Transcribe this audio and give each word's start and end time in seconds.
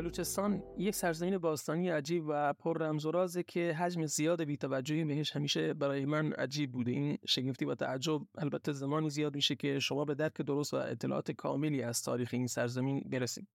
بلوچستان 0.00 0.62
یک 0.78 0.94
سرزمین 0.94 1.38
باستانی 1.38 1.88
عجیب 1.88 2.24
و 2.28 2.52
پر 2.52 2.78
رمز 2.78 3.06
و 3.06 3.10
رازه 3.10 3.42
که 3.42 3.72
حجم 3.72 4.06
زیاد 4.06 4.44
بی‌توجهی 4.44 5.04
بهش 5.04 5.36
همیشه 5.36 5.74
برای 5.74 6.04
من 6.04 6.32
عجیب 6.32 6.72
بوده. 6.72 6.90
این 6.90 7.18
شگفتی 7.26 7.64
و 7.64 7.74
تعجب 7.74 8.20
البته 8.38 8.72
زمانی 8.72 9.10
زیاد 9.10 9.34
میشه 9.34 9.56
که 9.56 9.78
شما 9.78 10.04
به 10.04 10.14
درک 10.14 10.42
درست 10.42 10.74
و 10.74 10.76
اطلاعات 10.76 11.30
کاملی 11.30 11.82
از 11.82 12.02
تاریخ 12.02 12.28
این 12.32 12.46
سرزمین 12.46 13.00
برسید. 13.00 13.48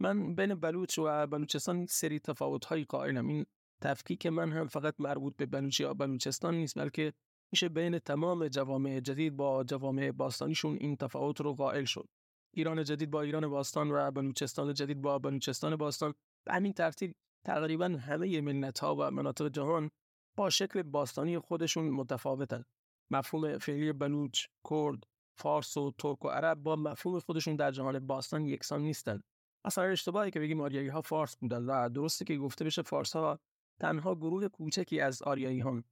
من 0.00 0.34
بین 0.34 0.54
بلوچ 0.54 0.98
و 0.98 1.26
بلوچستان 1.26 1.86
سری 1.86 2.18
تفاوت‌هایی 2.18 2.84
قائلم. 2.84 3.28
این 3.28 3.46
تفکیک 3.82 4.26
من 4.26 4.52
هم 4.52 4.66
فقط 4.66 4.94
مربوط 4.98 5.36
به 5.36 5.46
بلوچی 5.46 5.82
یا 5.82 5.94
بلوچستان 5.94 6.54
نیست 6.54 6.78
بلکه 6.78 7.12
میشه 7.52 7.68
بین 7.68 7.98
تمام 7.98 8.48
جوامع 8.48 9.00
جدید 9.00 9.36
با 9.36 9.64
جوامع 9.64 10.10
باستانیشون 10.10 10.76
این 10.80 10.96
تفاوت 10.96 11.40
رو 11.40 11.54
قائل 11.54 11.84
شد. 11.84 12.08
ایران 12.54 12.84
جدید 12.84 13.10
با 13.10 13.22
ایران 13.22 13.48
باستان 13.48 13.90
و 13.90 14.10
بلوچستان 14.10 14.74
جدید 14.74 15.02
با 15.02 15.18
بلوچستان 15.18 15.76
باستان. 15.76 16.14
به 16.46 16.52
همین 16.52 16.72
ترتیب 16.72 17.12
تقریبا 17.46 17.84
همه 17.84 18.40
ملت 18.40 18.78
ها 18.78 18.96
و 18.98 19.10
مناطق 19.10 19.48
جهان 19.48 19.90
با 20.36 20.50
شکل 20.50 20.82
باستانی 20.82 21.38
خودشون 21.38 21.90
متفاوتن. 21.90 22.64
مفهوم 23.10 23.58
فعلی 23.58 23.92
بلوچ، 23.92 24.46
کرد، 24.70 25.04
فارس 25.38 25.76
و 25.76 25.92
ترک 25.98 26.24
و 26.24 26.28
عرب 26.28 26.62
با 26.62 26.76
مفهوم 26.76 27.18
خودشون 27.18 27.56
در 27.56 27.70
جهان 27.70 28.06
باستان 28.06 28.44
یکسان 28.44 28.80
نیستن. 28.80 29.20
اصلا 29.64 29.84
اشتباهی 29.84 30.30
که 30.30 30.40
بگیم 30.40 30.60
آریایی 30.60 30.88
ها 30.88 31.02
فارس 31.02 31.36
بودن 31.36 31.64
و 31.64 31.88
درسته 31.88 32.24
که 32.24 32.36
گفته 32.36 32.64
بشه 32.64 32.82
فارس 32.82 33.16
ها 33.16 33.38
تنها 33.80 34.14
گروه 34.14 34.48
کوچکی 34.48 35.00
از 35.00 35.22
آریایی 35.22 35.60
ها 35.60 35.82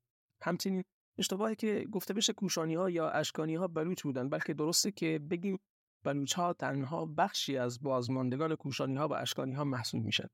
همچنین 0.43 0.85
اشتباهی 1.19 1.57
که 1.57 1.87
گفته 1.93 2.15
بشه 2.15 2.33
کوشانی 2.33 2.75
ها 2.75 2.91
یا 2.91 3.11
اشکانی 3.11 3.55
ها 3.55 3.69
بلوچ 3.69 4.03
بودن 4.03 4.29
بلکه 4.29 4.55
درسته 4.55 4.91
که 4.91 5.19
بگیم 5.31 5.59
بلوچ 6.05 6.33
ها 6.33 6.53
تنها 6.53 7.07
بخشی 7.07 7.57
از 7.57 7.83
بازماندگان 7.83 8.55
کوشانی 8.55 8.97
ها 8.97 9.09
و 9.09 9.13
اشکانی 9.13 9.55
ها 9.55 9.65
محسوب 9.65 10.05
میشن. 10.05 10.27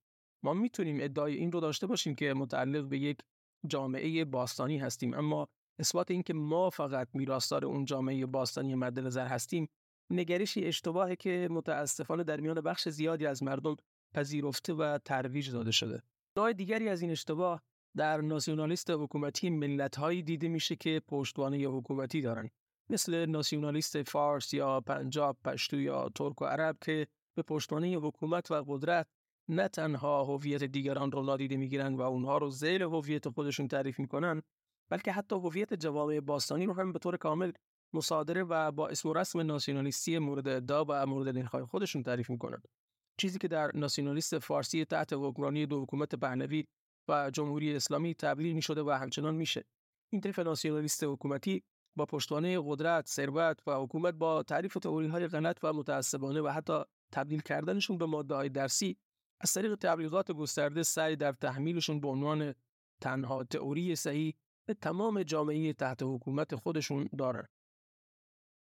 ما 0.44 0.54
می‌تونیم 0.54 0.98
ادعای 1.00 1.34
این 1.34 1.52
رو 1.52 1.60
داشته 1.60 1.86
باشیم 1.86 2.14
که 2.14 2.34
متعلق 2.34 2.88
به 2.88 2.98
یک 2.98 3.18
جامعه 3.66 4.24
باستانی 4.24 4.78
هستیم 4.78 5.14
اما 5.14 5.48
اثبات 5.78 6.10
اینکه 6.10 6.34
ما 6.34 6.70
فقط 6.70 7.08
میراثدار 7.14 7.64
اون 7.64 7.84
جامعه 7.84 8.26
باستانی 8.26 8.74
مد 8.74 8.98
نظر 8.98 9.26
هستیم 9.26 9.68
نگرشی 10.10 10.64
اشتباهه 10.64 11.16
که 11.16 11.48
متاسفانه 11.50 12.24
در 12.24 12.40
میان 12.40 12.60
بخش 12.60 12.88
زیادی 12.88 13.26
از 13.26 13.42
مردم 13.42 13.76
پذیرفته 14.14 14.74
و 14.74 14.98
ترویج 14.98 15.50
داده 15.50 15.70
شده. 15.70 16.02
نوع 16.38 16.52
دیگری 16.52 16.88
از 16.88 17.02
این 17.02 17.10
اشتباه 17.10 17.62
در 17.96 18.20
ناسیونالیست 18.20 18.90
حکومتی 18.90 19.50
ملتهایی 19.50 20.22
دیده 20.22 20.48
میشه 20.48 20.76
که 20.76 21.02
پشتوانه 21.08 21.56
حکومتی 21.56 22.20
دارن. 22.20 22.50
مثل 22.90 23.26
ناسیونالیست 23.26 24.02
فارس 24.02 24.54
یا 24.54 24.80
پنجاب 24.80 25.36
پشتو 25.44 25.80
یا 25.80 26.08
ترک 26.14 26.42
و 26.42 26.44
عرب 26.44 26.76
که 26.80 27.06
به 27.36 27.42
پشتوانه 27.42 27.96
حکومت 27.96 28.50
و 28.50 28.64
قدرت 28.66 29.06
نه 29.48 29.68
تنها 29.68 30.24
هویت 30.24 30.64
دیگران 30.64 31.12
رو 31.12 31.22
نادیده 31.22 31.56
می‌گیرن 31.56 31.94
و 31.94 32.00
اونها 32.00 32.38
رو 32.38 32.50
زیر 32.50 32.82
هویت 32.82 33.28
خودشون 33.28 33.68
تعریف 33.68 33.98
می‌کنن 33.98 34.42
بلکه 34.90 35.12
حتی 35.12 35.36
هویت 35.36 35.74
جوامع 35.74 36.20
باستانی 36.20 36.66
رو 36.66 36.74
هم 36.74 36.92
به 36.92 36.98
طور 36.98 37.16
کامل 37.16 37.52
مصادره 37.94 38.44
و 38.44 38.72
با 38.72 38.88
اسم 38.88 39.08
و 39.08 39.12
رسم 39.12 39.40
ناسیونالیستی 39.40 40.18
مورد 40.18 40.48
ادعا 40.48 40.84
و 40.88 41.06
مورد 41.06 41.34
دلخواه 41.34 41.66
خودشون 41.66 42.02
تعریف 42.02 42.30
می‌کنن. 42.30 42.62
چیزی 43.20 43.38
که 43.38 43.48
در 43.48 43.70
ناسیونالیست 43.74 44.38
فارسی 44.38 44.84
تحت 44.84 45.12
حکمرانی 45.12 45.66
دو 45.66 45.82
حکومت 45.82 46.14
پهلوی 46.14 46.64
و 47.08 47.30
جمهوری 47.30 47.76
اسلامی 47.76 48.14
تبدیل 48.14 48.52
می 48.54 48.62
شده 48.62 48.82
و 48.82 48.90
همچنان 48.90 49.34
میشه. 49.34 49.64
این 50.12 50.20
طیف 50.20 50.38
ناسیونالیست 50.38 51.04
حکومتی 51.04 51.62
با 51.96 52.06
پشتوانه 52.06 52.60
قدرت، 52.64 53.08
ثروت 53.08 53.60
و 53.66 53.74
حکومت 53.74 54.14
با 54.14 54.42
تعریف 54.42 54.74
تئوری 54.74 55.06
های 55.06 55.26
غلط 55.26 55.58
و 55.62 55.72
متعصبانه 55.72 56.40
و 56.40 56.48
حتی 56.48 56.82
تبدیل 57.12 57.40
کردنشون 57.40 57.98
به 57.98 58.06
ماده 58.06 58.34
های 58.34 58.48
درسی 58.48 58.96
از 59.40 59.52
طریق 59.52 59.74
تبلیغات 59.74 60.32
گسترده 60.32 60.82
سعی 60.82 61.16
در 61.16 61.32
تحمیلشون 61.32 62.00
به 62.00 62.08
عنوان 62.08 62.54
تنها 63.00 63.44
تئوری 63.44 63.96
صحیح 63.96 64.34
به 64.66 64.74
تمام 64.74 65.22
جامعه 65.22 65.72
تحت 65.72 66.02
حکومت 66.02 66.54
خودشون 66.54 67.08
دارن. 67.18 67.48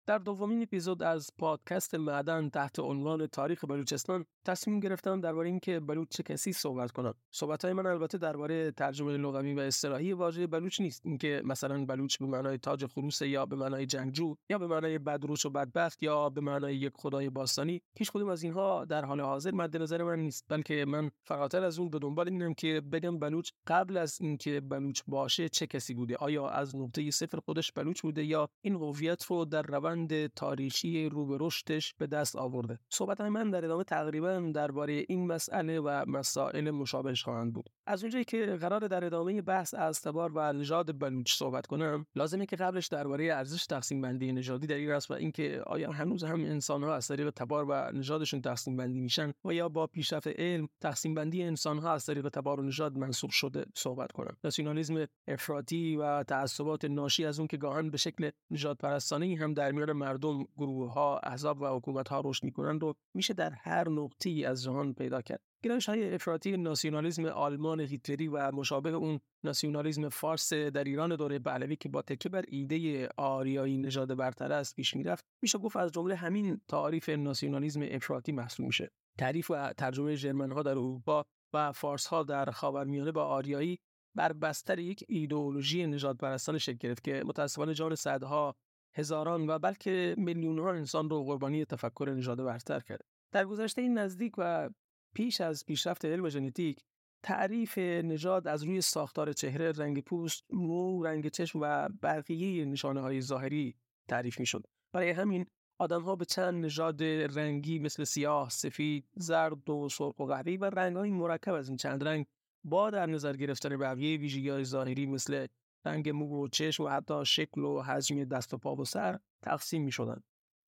در 0.09 0.17
دومین 0.17 0.61
اپیزود 0.61 1.03
از 1.03 1.29
پادکست 1.37 1.95
معدن 1.95 2.49
تحت 2.49 2.79
عنوان 2.79 3.27
تاریخ 3.27 3.65
بلوچستان 3.65 4.25
تصمیم 4.45 4.79
گرفتم 4.79 5.21
درباره 5.21 5.49
اینکه 5.49 5.79
بلوچ 5.79 6.07
چه 6.09 6.23
کسی 6.23 6.53
صحبت 6.53 6.91
کنم. 6.91 7.13
صحبت 7.31 7.65
های 7.65 7.73
من 7.73 7.85
البته 7.85 8.17
درباره 8.17 8.71
ترجمه 8.71 9.17
لغوی 9.17 9.53
و 9.53 9.59
اصطلاحی 9.59 10.13
واژه 10.13 10.47
بلوچ 10.47 10.81
نیست. 10.81 11.01
اینکه 11.05 11.41
مثلا 11.45 11.85
بلوچ 11.85 12.17
به 12.17 12.25
معنای 12.25 12.57
تاج 12.57 12.85
خروس 12.85 13.21
یا 13.21 13.45
به 13.45 13.55
معنای 13.55 13.85
جنگجو 13.85 14.35
یا 14.49 14.57
به 14.57 14.67
معنای 14.67 14.99
بدروش 14.99 15.45
و 15.45 15.49
بدبخت 15.49 16.03
یا 16.03 16.29
به 16.29 16.41
معنای 16.41 16.75
یک 16.75 16.93
خدای 16.95 17.29
باستانی 17.29 17.81
هیچ 17.97 18.11
کدوم 18.11 18.29
از 18.29 18.43
اینها 18.43 18.85
در 18.85 19.05
حال 19.05 19.21
حاضر 19.21 19.51
مد 19.51 19.77
نظر 19.77 20.03
من 20.03 20.19
نیست. 20.19 20.45
بلکه 20.47 20.85
من 20.87 21.11
فقط 21.23 21.55
از 21.55 21.79
اون 21.79 21.89
به 21.89 21.99
دنبال 21.99 22.29
اینم 22.29 22.53
که 22.53 22.81
بگم 22.91 23.19
بلوچ 23.19 23.51
قبل 23.67 23.97
از 23.97 24.21
اینکه 24.21 24.61
بلوچ 24.61 25.01
باشه 25.07 25.49
چه 25.49 25.67
کسی 25.67 25.93
بوده؟ 25.93 26.15
آیا 26.15 26.49
از 26.49 26.75
نقطه 26.75 27.11
صفر 27.11 27.39
خودش 27.39 27.71
بلوچ 27.71 28.01
بوده 28.01 28.23
یا 28.25 28.49
این 28.61 28.75
هویت 28.75 29.23
رو 29.23 29.45
در 29.45 29.61
روند 29.61 29.98
تاریخی 30.35 31.09
رو 31.09 31.25
به 31.25 31.37
رشدش 31.39 31.93
به 31.93 32.07
دست 32.07 32.35
آورده. 32.35 32.79
صحبت 32.89 33.21
من 33.21 33.51
در 33.51 33.65
ادامه 33.65 33.83
تقریبا 33.83 34.51
درباره 34.55 35.05
این 35.09 35.27
مسئله 35.27 35.79
و 35.79 36.05
مسائل 36.07 36.71
مشابهش 36.71 37.23
خواهند 37.23 37.53
بود. 37.53 37.69
از 37.89 38.03
اونجایی 38.03 38.25
که 38.25 38.45
قرار 38.45 38.87
در 38.87 39.05
ادامه 39.05 39.41
بحث 39.41 39.73
از 39.73 40.01
تبار 40.01 40.31
و 40.35 40.53
نژاد 40.53 40.99
بلوچ 40.99 41.33
صحبت 41.33 41.67
کنم 41.67 42.05
لازمه 42.15 42.45
که 42.45 42.55
قبلش 42.55 42.87
درباره 42.87 43.25
ارزش 43.25 43.65
تقسیم 43.65 44.01
بندی 44.01 44.31
نژادی 44.31 44.67
در 44.67 44.75
این 44.75 44.99
و 45.09 45.13
اینکه 45.13 45.61
آیا 45.65 45.91
هنوز 45.91 46.23
هم 46.23 46.43
انسان 46.43 46.83
ها 46.83 46.95
از 46.95 47.07
طریق 47.07 47.29
تبار 47.29 47.65
و 47.69 47.91
نژادشون 47.93 48.41
تقسیم 48.41 48.77
بندی 48.77 48.99
میشن 48.99 49.31
و 49.45 49.53
یا 49.53 49.69
با 49.69 49.87
پیشرفت 49.87 50.27
علم 50.27 50.67
تقسیم 50.81 51.13
بندی 51.13 51.43
انسان 51.43 51.77
ها 51.79 51.93
از 51.93 52.05
طریق 52.05 52.29
تبار 52.29 52.59
و 52.59 52.63
نژاد 52.63 52.97
منسوخ 52.97 53.31
شده 53.31 53.65
صحبت 53.75 54.11
کنم. 54.11 54.37
ناسیونالیسم 54.43 55.05
افراطی 55.27 55.95
و 55.95 56.23
تعصبات 56.23 56.85
ناشی 56.85 57.25
از 57.25 57.39
اون 57.39 57.47
که 57.47 57.57
گاهن 57.57 57.89
به 57.89 57.97
شکل 57.97 58.29
نژاد 58.51 58.77
پرستانه 58.77 59.37
هم 59.41 59.53
در 59.53 59.71
میان 59.71 59.91
مردم 59.91 60.43
گروه 60.57 60.93
ها 60.93 61.19
احزاب 61.23 61.61
و 61.61 61.65
حکومت 61.65 62.09
ها 62.09 62.21
رشد 62.25 62.43
می‌کنند 62.43 62.83
و 62.83 62.93
میشه 63.13 63.33
در 63.33 63.51
هر 63.51 63.89
نقطه 63.89 64.43
از 64.47 64.63
جهان 64.63 64.93
پیدا 64.93 65.21
کرد. 65.21 65.48
گرایش 65.63 65.89
های 65.89 66.13
افراطی 66.13 66.57
ناسیونالیسم 66.57 67.25
آلمان 67.25 67.79
هیتلری 67.79 68.27
و 68.27 68.51
مشابه 68.51 68.89
اون 68.89 69.19
ناسیونالیسم 69.43 70.09
فارس 70.09 70.53
در 70.53 70.83
ایران 70.83 71.15
دوره 71.15 71.39
پهلوی 71.39 71.75
که 71.75 71.89
با 71.89 72.01
تکیه 72.01 72.31
بر 72.31 72.45
ایده 72.47 73.09
آریایی 73.17 73.77
نژاد 73.77 74.17
برتر 74.17 74.51
است 74.51 74.75
پیش 74.75 74.95
می‌رفت 74.95 75.25
میشه 75.41 75.57
گفت 75.57 75.75
از 75.75 75.91
جمله 75.91 76.15
همین 76.15 76.61
تعریف 76.67 77.09
ناسیونالیسم 77.09 77.81
افراطی 77.83 78.31
محسوب 78.31 78.65
میشه. 78.65 78.91
تعریف 79.17 79.51
و 79.51 79.73
ترجمه 79.73 80.15
ژرمن 80.15 80.51
ها 80.51 80.63
در 80.63 80.71
اروپا 80.71 81.25
و 81.53 81.71
فارس 81.71 82.07
ها 82.07 82.23
در 82.23 82.51
خاورمیانه 82.51 83.11
با 83.11 83.25
آریایی 83.25 83.79
بر 84.15 84.33
بستر 84.33 84.79
یک 84.79 85.03
ایدئولوژی 85.07 85.87
نژاد 85.87 86.17
پرستان 86.17 86.57
شکل 86.57 86.77
گرفت 86.77 87.03
که 87.03 87.23
متاسفانه 87.25 87.73
جان 87.73 87.95
صدها 87.95 88.55
هزاران 88.95 89.49
و 89.49 89.59
بلکه 89.59 90.15
میلیون 90.17 90.59
ها 90.59 90.71
انسان 90.71 91.09
رو 91.09 91.23
قربانی 91.23 91.65
تفکر 91.65 92.13
نژاد 92.17 92.43
برتر 92.43 92.79
کرد. 92.79 93.01
در 93.31 93.45
گذشته 93.45 93.81
این 93.81 93.97
نزدیک 93.97 94.33
و 94.37 94.69
پیش 95.13 95.41
از 95.41 95.65
پیشرفت 95.65 96.05
علم 96.05 96.29
ژنتیک 96.29 96.83
تعریف 97.23 97.77
نژاد 97.77 98.47
از 98.47 98.63
روی 98.63 98.81
ساختار 98.81 99.33
چهره، 99.33 99.71
رنگ 99.71 100.03
پوست، 100.03 100.43
مو، 100.49 101.03
رنگ 101.03 101.27
چشم 101.27 101.59
و 101.61 101.89
بقیه 102.03 102.65
نشانه 102.65 103.01
های 103.01 103.21
ظاهری 103.21 103.75
تعریف 104.07 104.39
می 104.39 104.45
شد. 104.45 104.65
برای 104.93 105.09
همین 105.09 105.45
آدم 105.79 106.01
ها 106.01 106.15
به 106.15 106.25
چند 106.25 106.65
نژاد 106.65 107.03
رنگی 107.03 107.79
مثل 107.79 108.03
سیاه، 108.03 108.49
سفید، 108.49 109.07
زرد 109.15 109.69
و 109.69 109.89
سرخ 109.89 110.19
و 110.19 110.25
قهوه‌ای 110.25 110.57
و 110.57 110.65
رنگ 110.65 110.95
های 110.95 111.11
مرکب 111.11 111.53
از 111.53 111.67
این 111.67 111.77
چند 111.77 112.03
رنگ 112.03 112.25
با 112.63 112.89
در 112.89 113.05
نظر 113.05 113.35
گرفتن 113.35 113.77
بقیه 113.77 114.17
ویژگی 114.17 114.49
های 114.49 114.63
ظاهری 114.63 115.05
مثل 115.05 115.47
رنگ 115.85 116.09
مو 116.09 116.43
و 116.43 116.47
چشم 116.47 116.83
و 116.83 116.89
حتی 116.89 117.25
شکل 117.25 117.61
و 117.61 117.81
حجم 117.81 118.23
دست 118.23 118.53
و 118.53 118.57
پا 118.57 118.75
و 118.75 118.85
سر 118.85 119.19
تقسیم 119.41 119.83
می 119.83 119.91
شدن. 119.91 120.23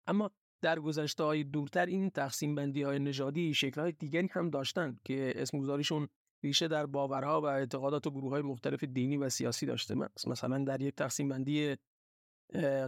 اما 0.08 0.32
در 0.62 0.80
گذشته 0.80 1.24
های 1.24 1.44
دورتر 1.44 1.86
این 1.86 2.10
تقسیم 2.10 2.56
بندی 2.56 2.84
های 2.84 3.00
نژادی 3.00 3.54
شکل 3.54 3.82
های 3.82 3.92
دیگری 3.92 4.30
هم 4.32 4.50
داشتن 4.50 5.00
که 5.04 5.34
اسمگذاریشون 5.36 6.08
ریشه 6.44 6.68
در 6.68 6.86
باورها 6.86 7.42
و 7.42 7.46
اعتقادات 7.46 8.08
و 8.08 8.12
گروه 8.12 8.32
های 8.32 8.42
مختلف 8.42 8.84
دینی 8.84 9.18
و 9.18 9.30
سیاسی 9.30 9.66
داشته 9.66 9.96
مثلا 10.28 10.64
در 10.64 10.82
یک 10.82 10.96
تقسیم 10.96 11.30
بندی 11.30 11.76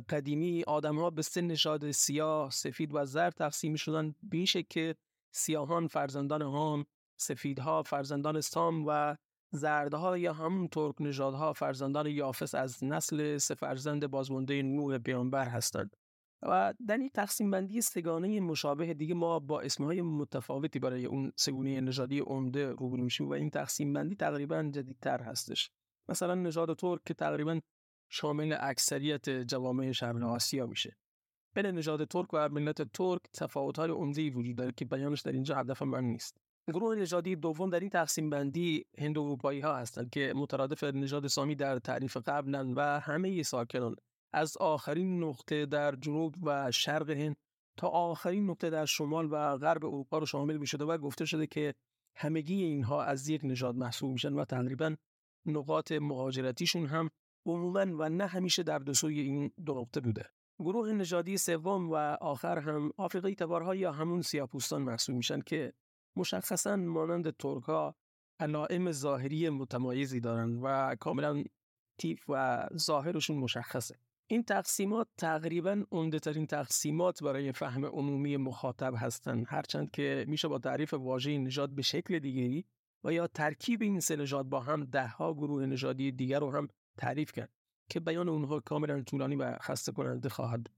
قدیمی 0.09 0.63
آدم 0.67 0.99
ها 0.99 1.09
به 1.09 1.21
سه 1.21 1.41
نژاد 1.41 1.91
سیاه، 1.91 2.51
سفید 2.51 2.89
و 2.93 3.05
زرد 3.05 3.33
تقسیم 3.33 3.75
شدن 3.75 4.15
بیشه 4.23 4.63
که 4.63 4.95
سیاهان 5.31 5.87
فرزندان 5.87 6.41
هام، 6.41 6.85
سفیدها 7.17 7.83
فرزندان 7.83 8.41
سام 8.41 8.83
و 8.87 9.15
زردها 9.51 10.17
یا 10.17 10.33
همون 10.33 10.67
ترک 10.67 10.95
نژادها 10.99 11.53
فرزندان 11.53 12.07
یافس 12.07 12.55
از 12.55 12.83
نسل 12.83 13.37
سه 13.37 13.55
فرزند 13.55 14.07
بازمانده 14.07 14.61
نوح 14.61 14.97
پیامبر 14.97 15.45
هستند. 15.45 15.95
و 16.45 16.73
در 16.87 16.97
این 16.97 17.09
تقسیم 17.09 17.51
بندی 17.51 17.81
سگانه 17.81 18.39
مشابه 18.39 18.93
دیگه 18.93 19.13
ما 19.13 19.39
با 19.39 19.61
اسمهای 19.61 20.01
متفاوتی 20.01 20.79
برای 20.79 21.05
اون 21.05 21.31
سگونه 21.35 21.81
نژادی 21.81 22.19
عمده 22.19 22.71
روبرو 22.71 23.03
میشیم 23.03 23.29
و 23.29 23.33
این 23.33 23.49
تقسیم 23.49 23.93
بندی 23.93 24.15
تقریبا 24.15 24.63
جدیدتر 24.63 25.21
هستش. 25.21 25.71
مثلا 26.09 26.35
نژاد 26.35 26.77
ترک 26.77 27.01
که 27.05 27.13
تقریبا 27.13 27.59
شامل 28.09 28.57
اکثریت 28.59 29.29
جوامع 29.29 29.91
شرق 29.91 30.23
آسیا 30.23 30.67
میشه. 30.67 30.95
بین 31.55 31.65
نژاد 31.65 32.07
ترک 32.07 32.27
و 32.33 32.49
ملت 32.49 32.81
ترک 32.81 33.21
تفاوت‌های 33.33 33.89
عمده‌ای 33.89 34.29
وجود 34.29 34.55
داره 34.55 34.71
که 34.71 34.85
بیانش 34.85 35.21
در 35.21 35.31
اینجا 35.31 35.55
هدف 35.55 35.81
من 35.81 36.03
نیست. 36.03 36.37
گروه 36.67 36.95
نژادی 36.95 37.35
دوم 37.35 37.69
در 37.69 37.79
این 37.79 37.89
تقسیم 37.89 38.29
بندی 38.29 38.85
هند 38.97 39.17
اروپایی 39.17 39.59
ها 39.59 39.75
هستند 39.75 40.09
که 40.09 40.33
مترادف 40.35 40.83
نژاد 40.83 41.27
سامی 41.27 41.55
در 41.55 41.79
تعریف 41.79 42.17
قبلا 42.17 42.73
و 42.75 42.99
همه 42.99 43.43
ساکنان 43.43 43.95
از 44.33 44.57
آخرین 44.57 45.23
نقطه 45.23 45.65
در 45.65 45.95
جنوب 45.95 46.35
و 46.43 46.71
شرق 46.71 47.09
هند 47.09 47.35
تا 47.77 47.87
آخرین 47.87 48.49
نقطه 48.49 48.69
در 48.69 48.85
شمال 48.85 49.27
و 49.31 49.57
غرب 49.57 49.85
اروپا 49.85 50.17
رو 50.17 50.25
شامل 50.25 50.57
می 50.57 50.67
شده 50.67 50.85
و 50.85 50.97
گفته 50.97 51.25
شده 51.25 51.47
که 51.47 51.73
همگی 52.15 52.63
اینها 52.63 53.03
از 53.03 53.29
یک 53.29 53.41
نژاد 53.43 53.75
محسوب 53.75 54.11
میشن 54.11 54.33
و 54.33 54.45
تقریبا 54.45 54.95
نقاط 55.45 55.91
مهاجرتیشون 55.91 56.85
هم 56.85 57.09
عموما 57.45 57.97
و 57.97 58.09
نه 58.09 58.25
همیشه 58.25 58.63
در 58.63 58.79
دو 58.79 58.93
سوی 58.93 59.19
این 59.19 59.51
دو 59.65 59.81
نقطه 59.81 60.01
بوده. 60.01 60.29
گروه 60.59 60.91
نژادی 60.91 61.37
سوم 61.37 61.89
و 61.89 61.95
آخر 62.21 62.59
هم 62.59 62.91
آفریقایی 62.97 63.35
تبارها 63.35 63.75
یا 63.75 63.91
همون 63.91 64.21
سیاپوستان 64.21 64.81
محسوب 64.81 65.15
میشن 65.15 65.41
که 65.41 65.73
مشخصا 66.15 66.75
مانند 66.75 67.37
ترکا 67.37 67.95
علائم 68.39 68.91
ظاهری 68.91 69.49
متمایزی 69.49 70.19
دارن 70.19 70.59
و 70.61 70.95
کاملا 70.95 71.43
تیف 71.97 72.25
و 72.29 72.67
ظاهرشون 72.77 73.37
مشخصه. 73.37 73.99
این 74.33 74.43
تقسیمات 74.43 75.07
تقریبا 75.17 75.83
عمده 75.91 76.19
ترین 76.19 76.47
تقسیمات 76.47 77.23
برای 77.23 77.51
فهم 77.51 77.85
عمومی 77.85 78.37
مخاطب 78.37 78.93
هستند 78.97 79.45
هرچند 79.47 79.91
که 79.91 80.25
میشه 80.27 80.47
با 80.47 80.59
تعریف 80.59 80.93
واژه 80.93 81.37
نژاد 81.37 81.69
به 81.69 81.81
شکل 81.81 82.19
دیگری 82.19 82.65
و 83.03 83.13
یا 83.13 83.27
ترکیب 83.27 83.81
این 83.81 83.99
سه 83.99 84.15
نژاد 84.15 84.45
با 84.45 84.59
هم 84.59 84.85
دهها 84.85 85.33
گروه 85.33 85.65
نژادی 85.65 86.11
دیگر 86.11 86.39
رو 86.39 86.51
هم 86.51 86.67
تعریف 86.97 87.31
کرد 87.31 87.49
که 87.89 87.99
بیان 87.99 88.29
اونها 88.29 88.59
کاملا 88.59 89.01
طولانی 89.01 89.35
و 89.35 89.57
خسته 89.57 89.91
کننده 89.91 90.29
خواهد 90.29 90.63
بود. 90.63 90.75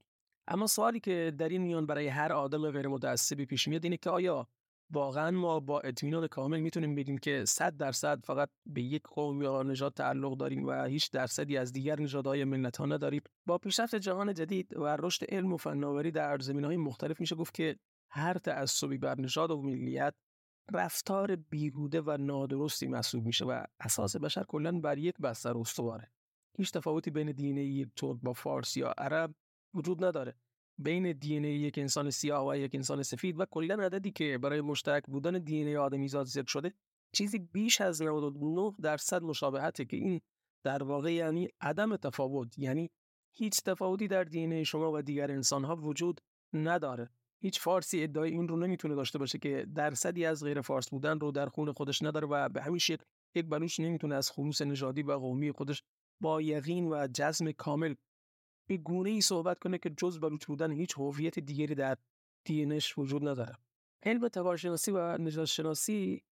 اما 0.47 0.67
سوالی 0.67 0.99
که 0.99 1.33
در 1.37 1.49
این 1.49 1.61
میان 1.61 1.85
برای 1.85 2.07
هر 2.07 2.33
آدم 2.33 2.71
غیر 2.71 2.87
متعصبی 2.87 3.45
پیش 3.45 3.67
میاد 3.67 3.83
اینه 3.83 3.97
که 3.97 4.09
آیا 4.09 4.47
واقعا 4.91 5.31
ما 5.31 5.59
با 5.59 5.79
اطمینان 5.81 6.27
کامل 6.27 6.59
می‌تونیم 6.59 6.95
بگیم 6.95 7.17
که 7.17 7.45
100 7.45 7.77
درصد 7.77 8.25
فقط 8.25 8.49
به 8.65 8.81
یک 8.81 9.03
قوم 9.03 9.41
یا 9.41 9.63
نژاد 9.63 9.93
تعلق 9.93 10.37
داریم 10.37 10.65
و 10.65 10.83
هیچ 10.83 11.11
درصدی 11.11 11.57
از 11.57 11.73
دیگر 11.73 11.99
نژادهای 11.99 12.43
ملت 12.43 12.77
ها 12.77 12.85
نداریم. 12.85 13.21
با 13.45 13.57
پیشرفت 13.57 13.95
جهان 13.95 14.33
جدید 14.33 14.77
و 14.77 14.97
رشد 14.99 15.25
علم 15.29 15.53
و 15.53 15.57
فناوری 15.57 16.11
در 16.11 16.37
های 16.63 16.77
مختلف 16.77 17.19
میشه 17.19 17.35
گفت 17.35 17.53
که 17.53 17.75
هر 18.11 18.37
تعصبی 18.37 18.97
بر 18.97 19.21
نژاد 19.21 19.51
و 19.51 19.61
ملیت 19.61 20.13
رفتار 20.73 21.35
بیهوده 21.35 22.01
و 22.01 22.17
نادرستی 22.19 22.87
محسوب 22.87 23.25
میشه 23.25 23.45
و 23.45 23.63
اساس 23.79 24.15
بشر 24.15 24.43
کلا 24.43 24.79
بر 24.79 24.97
یک 24.97 25.15
بستر 25.17 25.57
استواره. 25.57 26.11
هیچ 26.57 26.71
تفاوتی 26.71 27.11
بین 27.11 27.31
دینه 27.31 27.63
یک 27.63 27.89
ترک 27.95 28.17
با 28.21 28.33
فارس 28.33 28.77
یا 28.77 28.93
عرب 28.97 29.35
وجود 29.73 30.05
نداره. 30.05 30.35
بین 30.77 31.11
دی 31.11 31.35
یک 31.35 31.77
انسان 31.77 32.09
سیاه 32.09 32.47
و 32.47 32.55
یک 32.55 32.75
انسان 32.75 33.03
سفید 33.03 33.39
و 33.39 33.45
کلا 33.45 33.83
عددی 33.83 34.11
که 34.11 34.37
برای 34.37 34.61
مشترک 34.61 35.03
بودن 35.05 35.39
دی 35.39 35.61
ان 35.61 35.75
آدمیزاد 35.75 36.25
ذکر 36.25 36.47
شده 36.47 36.73
چیزی 37.11 37.39
بیش 37.39 37.81
از 37.81 38.01
99 38.01 38.71
درصد 38.81 39.23
مشابهته 39.23 39.85
که 39.85 39.97
این 39.97 40.21
در 40.63 40.83
واقع 40.83 41.13
یعنی 41.13 41.49
عدم 41.61 41.95
تفاوت 41.95 42.59
یعنی 42.59 42.89
هیچ 43.37 43.63
تفاوتی 43.63 44.07
در 44.07 44.23
دی 44.23 44.65
شما 44.65 44.91
و 44.91 45.01
دیگر 45.01 45.31
انسان 45.31 45.63
ها 45.63 45.75
وجود 45.75 46.21
نداره. 46.53 47.09
هیچ 47.41 47.59
فارسی 47.59 48.03
ادعای 48.03 48.31
این 48.31 48.47
رو 48.47 48.57
نمی‌تونه 48.57 48.95
داشته 48.95 49.19
باشه 49.19 49.37
که 49.37 49.67
درصدی 49.75 50.25
از 50.25 50.43
غیر 50.43 50.61
فارس 50.61 50.89
بودن 50.89 51.19
رو 51.19 51.31
در 51.31 51.45
خون 51.49 51.71
خودش 51.71 52.01
نداره 52.01 52.27
و 52.27 52.49
به 52.49 52.61
همین 52.61 52.77
شکل 52.77 53.03
یک 53.35 53.45
بلوش 53.49 53.79
نمی‌تونه 53.79 54.15
از 54.15 54.31
خلوص 54.31 54.61
نژادی 54.61 55.03
و 55.03 55.11
قومی 55.11 55.51
خودش 55.51 55.83
با 56.21 56.41
یقین 56.41 56.87
و 56.87 57.07
جزم 57.13 57.51
کامل 57.51 57.95
به 58.67 58.77
گونه 58.77 59.09
ای 59.09 59.21
صحبت 59.21 59.59
کنه 59.59 59.77
که 59.77 59.89
جز 59.89 60.19
بلوچ 60.19 60.45
بودن 60.45 60.71
هیچ 60.71 60.93
هویت 60.97 61.39
دیگری 61.39 61.75
در 61.75 61.97
دینش 62.45 62.97
وجود 62.97 63.27
نداره. 63.27 63.57
علم 64.03 64.27
تبارشناسی 64.27 64.91
و 64.91 65.17
نجات 65.17 65.45
شناسی 65.45 66.23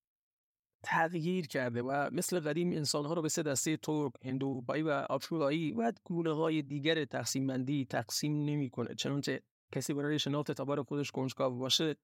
تغییر 0.84 1.48
کرده 1.48 1.82
و 1.82 2.10
مثل 2.12 2.40
قدیم 2.40 2.72
انسانها 2.72 3.14
رو 3.14 3.22
به 3.22 3.30
سه 3.30 3.44
دسته 3.44 3.78
ترک، 3.78 4.12
هندوروپایی 4.26 4.84
و 4.84 4.90
آفریقایی 4.90 5.72
و 5.72 5.94
گونه 6.04 6.34
های 6.36 6.62
دیگر 6.62 7.06
تقسیم 7.06 7.48
بندی 7.48 7.86
تقسیم 7.86 8.46
نمی‌کنه. 8.46 8.96
چنانچه 8.96 9.42
کسی 9.76 9.94
برای 9.94 10.20
شناخت 10.20 10.52
تبار 10.52 10.84
خودش 10.84 11.12
کنجکاو 11.12 11.58
باشه 11.58 11.96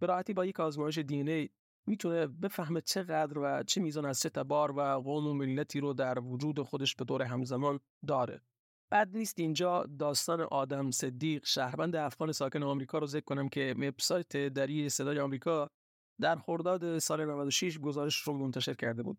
به 0.00 0.06
راحتی 0.06 0.32
با 0.32 0.44
یک 0.44 0.60
آزمایش 0.60 0.98
دی 0.98 1.50
می‌تونه 1.86 2.26
بفهمه 2.26 2.80
چقدر 2.80 3.38
و 3.38 3.62
چه 3.62 3.80
میزان 3.80 4.04
از 4.04 4.20
چه 4.20 4.28
تبار 4.28 4.72
و 4.76 4.80
قوم 4.80 5.26
و 5.26 5.34
ملتی 5.34 5.80
رو 5.80 5.92
در 5.92 6.18
وجود 6.18 6.60
خودش 6.62 6.94
به 6.94 7.04
طور 7.04 7.22
همزمان 7.22 7.80
داره. 8.06 8.40
بعد 8.90 9.16
نیست 9.16 9.38
اینجا 9.38 9.86
داستان 9.98 10.40
آدم 10.40 10.90
صدیق 10.90 11.44
شهروند 11.46 11.96
افغان 11.96 12.32
ساکن 12.32 12.62
آمریکا 12.62 12.98
رو 12.98 13.06
ذکر 13.06 13.24
کنم 13.24 13.48
که 13.48 13.74
وبسایت 13.78 14.36
دری 14.36 14.88
صدای 14.88 15.20
آمریکا 15.20 15.70
در 16.20 16.36
خرداد 16.36 16.98
سال 16.98 17.24
96 17.24 17.78
گزارش 17.78 18.16
رو 18.22 18.32
منتشر 18.32 18.74
کرده 18.74 19.02
بود. 19.02 19.18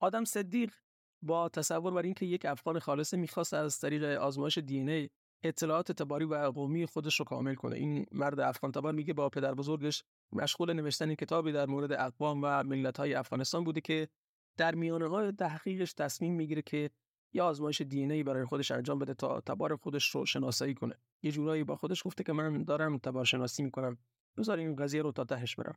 آدم 0.00 0.24
صدیق 0.24 0.74
با 1.22 1.48
تصور 1.48 1.94
بر 1.94 2.02
اینکه 2.02 2.26
یک 2.26 2.44
افغان 2.44 2.78
خالصه 2.78 3.16
می‌خواست 3.16 3.54
از 3.54 3.78
طریق 3.78 4.04
آزمایش 4.04 4.58
دی 4.58 4.78
ای 4.78 5.10
اطلاعات 5.44 5.92
تباری 5.92 6.24
و 6.24 6.34
قومی 6.34 6.86
خودش 6.86 7.18
رو 7.18 7.24
کامل 7.24 7.54
کنه 7.54 7.76
این 7.76 8.06
مرد 8.12 8.40
افغان 8.40 8.72
تبار 8.72 8.92
میگه 8.92 9.12
با 9.14 9.28
پدر 9.28 9.54
بزرگش 9.54 10.04
مشغول 10.32 10.72
نوشتن 10.72 11.14
کتابی 11.14 11.52
در 11.52 11.66
مورد 11.66 11.92
اقوام 11.92 12.40
و 12.42 12.62
ملت 12.62 12.96
های 12.96 13.14
افغانستان 13.14 13.64
بوده 13.64 13.80
که 13.80 14.08
در 14.56 14.74
میانه 14.74 15.08
های 15.08 15.32
تحقیقش 15.32 15.92
تصمیم 15.92 16.34
می‌گیره 16.34 16.62
که 16.62 16.90
یه 17.36 17.42
آزمایش 17.42 17.80
دی 17.80 18.12
ای 18.12 18.22
برای 18.22 18.44
خودش 18.44 18.70
انجام 18.70 18.98
بده 18.98 19.14
تا 19.14 19.40
تبار 19.40 19.76
خودش 19.76 20.14
رو 20.14 20.26
شناسایی 20.26 20.74
کنه. 20.74 20.94
یه 21.22 21.32
جورایی 21.32 21.64
با 21.64 21.76
خودش 21.76 22.06
گفته 22.06 22.24
که 22.24 22.32
من 22.32 22.64
دارم 22.64 22.98
تبار 22.98 23.24
شناسی 23.24 23.62
می‌کنم. 23.62 23.98
بذار 24.38 24.58
این 24.58 24.76
قضیه 24.76 25.02
رو 25.02 25.12
تا 25.12 25.24
تهش 25.24 25.56
برم. 25.56 25.76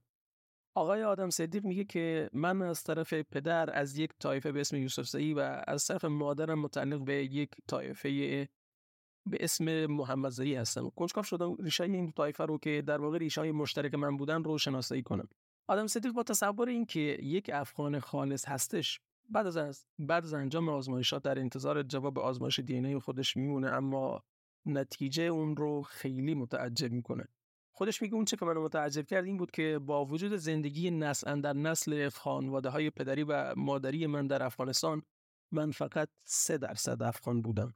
آقای 0.75 1.03
آدم 1.03 1.29
صدیق 1.29 1.65
میگه 1.65 1.83
که 1.83 2.29
من 2.33 2.61
از 2.61 2.83
طرف 2.83 3.13
پدر 3.13 3.69
از 3.73 3.97
یک 3.97 4.11
طایفه 4.19 4.51
به 4.51 4.59
اسم 4.59 4.77
یوسف 4.77 5.07
زئی 5.07 5.33
و 5.33 5.63
از 5.67 5.87
طرف 5.87 6.05
مادرم 6.05 6.59
متعلق 6.59 7.03
به 7.03 7.25
یک 7.25 7.51
طایفه 7.67 8.09
به 9.29 9.37
اسم 9.39 9.85
محمد 9.85 10.31
زئی 10.31 10.55
هستم. 10.55 10.89
کنجکاو 10.89 11.23
شدم 11.23 11.55
ریشه 11.55 11.83
این 11.83 12.11
طایفه 12.11 12.45
رو 12.45 12.57
که 12.57 12.83
در 12.87 13.01
واقع 13.01 13.17
ریشه 13.17 13.51
مشترک 13.51 13.93
من 13.93 14.17
بودن 14.17 14.43
رو 14.43 14.57
شناسایی 14.57 15.03
کنم. 15.03 15.27
آدم 15.67 15.87
صدیق 15.87 16.11
با 16.11 16.23
تصور 16.23 16.69
اینکه 16.69 16.99
یک 17.21 17.49
افغان 17.53 17.99
خالص 17.99 18.47
هستش 18.47 18.99
بعد 19.29 19.57
از 19.57 19.85
بعد 19.99 20.23
از 20.23 20.33
انجام 20.33 20.69
آزمایشات 20.69 21.23
در 21.23 21.39
انتظار 21.39 21.83
جواب 21.83 22.19
آزمایش 22.19 22.59
دی 22.59 22.99
خودش 22.99 23.37
میمونه 23.37 23.67
اما 23.67 24.23
نتیجه 24.65 25.23
اون 25.23 25.55
رو 25.55 25.81
خیلی 25.81 26.35
متعجب 26.35 26.91
می‌کنه. 26.91 27.27
خودش 27.71 28.01
میگه 28.01 28.15
اون 28.15 28.25
چه 28.25 28.37
که 28.37 28.45
منو 28.45 28.63
متعجب 28.63 29.05
کرد 29.05 29.25
این 29.25 29.37
بود 29.37 29.51
که 29.51 29.79
با 29.79 30.05
وجود 30.05 30.35
زندگی 30.35 30.91
نسل 30.91 31.41
در 31.41 31.53
نسل 31.53 32.09
خانواده 32.09 32.69
های 32.69 32.89
پدری 32.89 33.23
و 33.23 33.53
مادری 33.55 34.07
من 34.07 34.27
در 34.27 34.43
افغانستان 34.43 35.01
من 35.51 35.71
فقط 35.71 36.09
3 36.23 36.57
درصد 36.57 37.03
افغان 37.03 37.41
بودم 37.41 37.73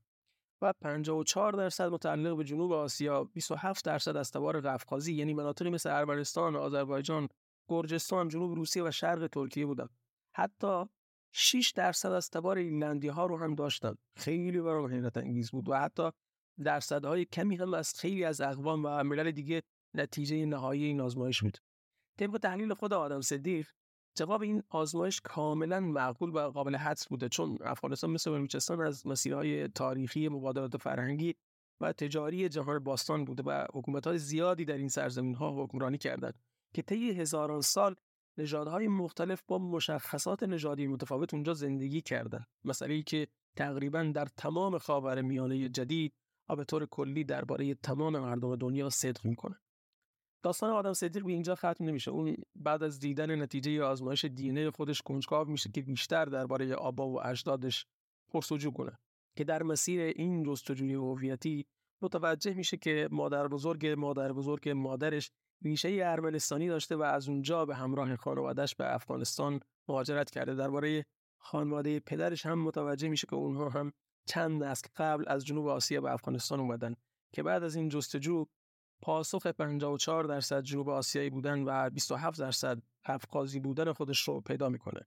و 0.62 0.74
54 0.82 1.54
درصد 1.54 1.92
متعلق 1.92 2.38
به 2.38 2.44
جنوب 2.44 2.72
آسیا 2.72 3.24
27 3.24 3.86
درصد 3.86 4.18
از 4.18 4.32
تبار 4.32 4.62
قفقازی 4.62 5.14
یعنی 5.14 5.34
مناطقی 5.34 5.70
مثل 5.70 5.90
ارمنستان، 5.90 6.56
آذربایجان، 6.56 7.28
گرجستان، 7.68 8.28
جنوب 8.28 8.56
روسیه 8.56 8.84
و 8.84 8.92
شرق 8.92 9.28
ترکیه 9.28 9.66
بودم. 9.66 9.90
حتی 10.36 10.86
6 11.36 11.72
درصد 11.76 12.12
از 12.12 12.30
تبار 12.30 12.58
ایرلندی 12.58 13.08
ها 13.08 13.26
رو 13.26 13.38
هم 13.38 13.56
داشتن. 13.56 13.96
خیلی 14.18 14.62
برام 14.62 14.92
حیرت 14.92 15.18
انگیز 15.18 15.52
بود 15.52 15.70
و 15.70 15.76
حتی 15.76 16.10
درصدهای 16.64 17.26
کمی 17.26 17.56
هم 17.56 17.74
از 17.74 17.94
خیلی 17.94 18.24
از 18.24 18.42
اقوام 18.42 18.86
و 18.86 19.04
ملل 19.04 19.32
دیگه 19.32 19.64
نتیجه 19.94 20.46
نهایی 20.46 20.84
این 20.84 21.02
آزمایش 21.02 21.42
بود. 21.42 21.58
طبق 22.20 22.38
تحلیل 22.38 22.74
خود 22.74 22.94
آدم 22.94 23.22
صدیق 23.22 23.68
جواب 24.16 24.42
این 24.42 24.64
آزمایش 24.70 25.22
کاملا 25.22 25.80
معقول 25.80 26.30
و 26.30 26.40
قابل 26.40 26.76
حدس 26.76 27.08
بوده 27.08 27.30
چون 27.30 27.58
افغانستان 27.62 28.10
مثل 28.10 28.32
بلوچستان 28.32 28.82
از 28.82 29.08
مسیرهای 29.08 29.68
تاریخی 29.68 30.30
مبادلات 30.30 30.78
فرهنگی 30.78 31.36
و 31.82 31.94
تجاری 31.94 32.50
جهان 32.50 32.80
باستان 32.80 33.26
بوده 33.26 33.44
و 33.44 33.66
حکومت 33.74 34.18
زیادی 34.18 34.66
در 34.66 34.78
این 34.78 34.90
سرزمین 34.90 35.36
ها 35.36 35.64
حکمرانی 35.64 35.98
کردند 35.98 36.40
که 36.74 36.82
طی 36.82 37.12
هزاران 37.12 37.62
سال 37.62 37.96
نژادهای 38.38 38.88
مختلف 38.88 39.44
با 39.48 39.58
مشخصات 39.58 40.44
نژادی 40.44 40.88
متفاوت 40.88 41.34
اونجا 41.34 41.54
زندگی 41.54 42.02
کردن. 42.02 42.46
مسئله 42.64 42.94
ای 42.94 43.04
که 43.04 43.28
تقریبا 43.56 44.04
در 44.04 44.26
تمام 44.26 44.78
خاور 44.78 45.22
میانه 45.22 45.70
جدید 45.70 46.14
و 46.50 46.56
به 46.56 46.64
طور 46.64 46.86
کلی 46.86 47.24
درباره 47.24 47.74
تمام 47.76 48.20
مردم 48.20 48.56
دنیا 48.56 48.90
صدق 48.90 49.26
می‌کنه 49.26 49.56
داستان 50.44 50.70
آدم 50.70 50.94
صدیق 50.94 51.26
به 51.26 51.32
اینجا 51.32 51.56
ختم 51.56 51.86
نمیشه. 51.86 52.12
اون 52.12 52.36
بعد 52.56 52.84
از 52.84 53.00
دیدن 53.00 53.42
نتیجه 53.42 53.84
آزمایش 53.84 54.26
دینه 54.26 54.72
خودش 54.72 55.02
کنجکاو 55.02 55.48
میشه 55.48 55.70
که 55.72 55.82
بیشتر 55.82 56.26
درباره 56.26 56.76
آبا 56.76 57.10
و 57.10 57.26
اجدادش 57.26 57.86
پرسجو 58.32 58.72
کنه. 58.72 59.00
که 59.36 59.44
در 59.44 59.64
مسیر 59.64 60.02
این 60.02 60.44
جستجوی 60.44 60.94
هویتی 60.94 61.66
متوجه 62.02 62.54
میشه 62.54 62.78
که 62.78 63.08
مادر 63.12 63.48
بزرگ 63.48 63.88
مادر 63.88 64.32
بزرگ 64.32 64.70
مادرش 64.70 65.32
ریشه 65.64 66.00
ارمنستانی 66.04 66.68
داشته 66.68 66.96
و 66.96 67.02
از 67.02 67.30
اونجا 67.30 67.66
به 67.66 67.76
همراه 67.76 68.16
خانوادهش 68.16 68.76
به 68.76 68.94
افغانستان 68.94 69.60
مهاجرت 69.90 70.30
کرده 70.30 70.56
درباره 70.56 71.06
خانواده 71.38 72.00
پدرش 72.00 72.46
هم 72.46 72.60
متوجه 72.60 73.08
میشه 73.10 73.28
که 73.28 73.36
اونها 73.36 73.70
هم 73.70 73.94
چند 74.26 74.64
نسل 74.64 74.88
قبل 74.96 75.24
از 75.28 75.46
جنوب 75.46 75.68
آسیا 75.68 76.02
به 76.02 76.12
افغانستان 76.12 76.60
اومدن 76.60 76.96
که 77.34 77.44
بعد 77.44 77.64
از 77.64 77.76
این 77.76 77.90
جستجو 77.90 78.46
پاسخ 79.02 79.48
54 79.48 80.24
درصد 80.24 80.62
جنوب 80.62 80.90
آسیایی 80.90 81.30
بودن 81.30 81.64
و 81.64 81.90
27 81.90 82.40
درصد 82.40 82.82
افغازی 83.06 83.60
بودن 83.60 83.94
خودش 83.94 84.28
رو 84.28 84.42
پیدا 84.42 84.70
می‌کنه. 84.70 85.02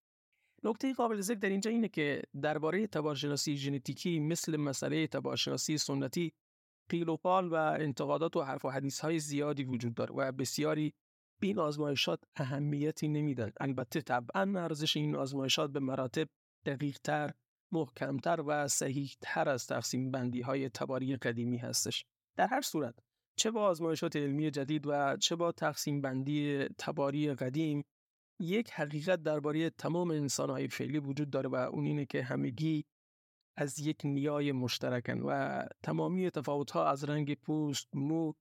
نکته 0.65 0.95
قابل 0.95 1.21
ذکر 1.21 1.39
در 1.39 1.49
اینجا 1.49 1.71
اینه 1.71 1.89
که 1.89 2.23
درباره 2.43 2.87
تبارشناسی 2.87 3.57
ژنتیکی 3.57 4.21
مثل 4.21 4.57
مسئله 4.57 5.07
تبارشناسی 5.07 5.79
سنتی 5.79 6.33
قیل 6.89 7.09
و 7.09 7.17
قال 7.17 7.49
و 7.49 7.55
انتقادات 7.55 8.37
و 8.37 8.43
حرف 8.43 8.65
و 8.65 8.71
حدیث 8.71 9.01
های 9.01 9.19
زیادی 9.19 9.65
وجود 9.65 9.95
داره 9.95 10.15
و 10.15 10.33
بسیاری 10.33 10.95
به 11.41 11.47
این 11.47 11.59
آزمایشات 11.59 12.21
اهمیتی 12.37 13.09
نمیدن. 13.09 13.53
البته 13.61 14.01
طبعا 14.01 14.61
ارزش 14.63 14.97
این 14.97 15.17
آزمایشات 15.17 15.71
به 15.71 15.81
مراتب 15.81 16.29
دقیقتر 16.67 17.33
محکمتر 17.73 18.41
و 18.47 18.69
صحیحتر 18.69 19.49
از 19.49 19.67
تقسیم 19.67 20.11
بندی 20.11 20.41
های 20.41 20.69
تباری 20.69 21.17
قدیمی 21.17 21.59
هستش. 21.59 22.05
در 22.37 22.47
هر 22.47 22.61
صورت 22.61 22.95
چه 23.39 23.51
با 23.51 23.63
آزمایشات 23.63 24.17
علمی 24.17 24.51
جدید 24.51 24.87
و 24.87 25.17
چه 25.17 25.37
با 25.37 25.53
تقسیم 25.53 26.01
بندی 26.01 26.69
تباری 26.79 27.35
قدیم 27.35 27.85
یک 28.41 28.71
حقیقت 28.71 29.23
درباره 29.23 29.71
تمام 29.71 30.11
انسانهای 30.11 30.69
فعلی 30.69 30.99
وجود 30.99 31.31
داره 31.31 31.49
و 31.49 31.55
اون 31.55 31.87
اینه 31.87 32.07
که 32.07 32.23
همگی 32.23 32.85
از 33.57 33.79
یک 33.79 34.01
نیای 34.05 34.53
مشترکن 34.53 35.21
و 35.21 35.63
تمامی 35.83 36.31
ها 36.73 36.89
از 36.89 37.05
رنگ 37.05 37.35
پوست، 37.35 37.89
مو، 37.95 38.33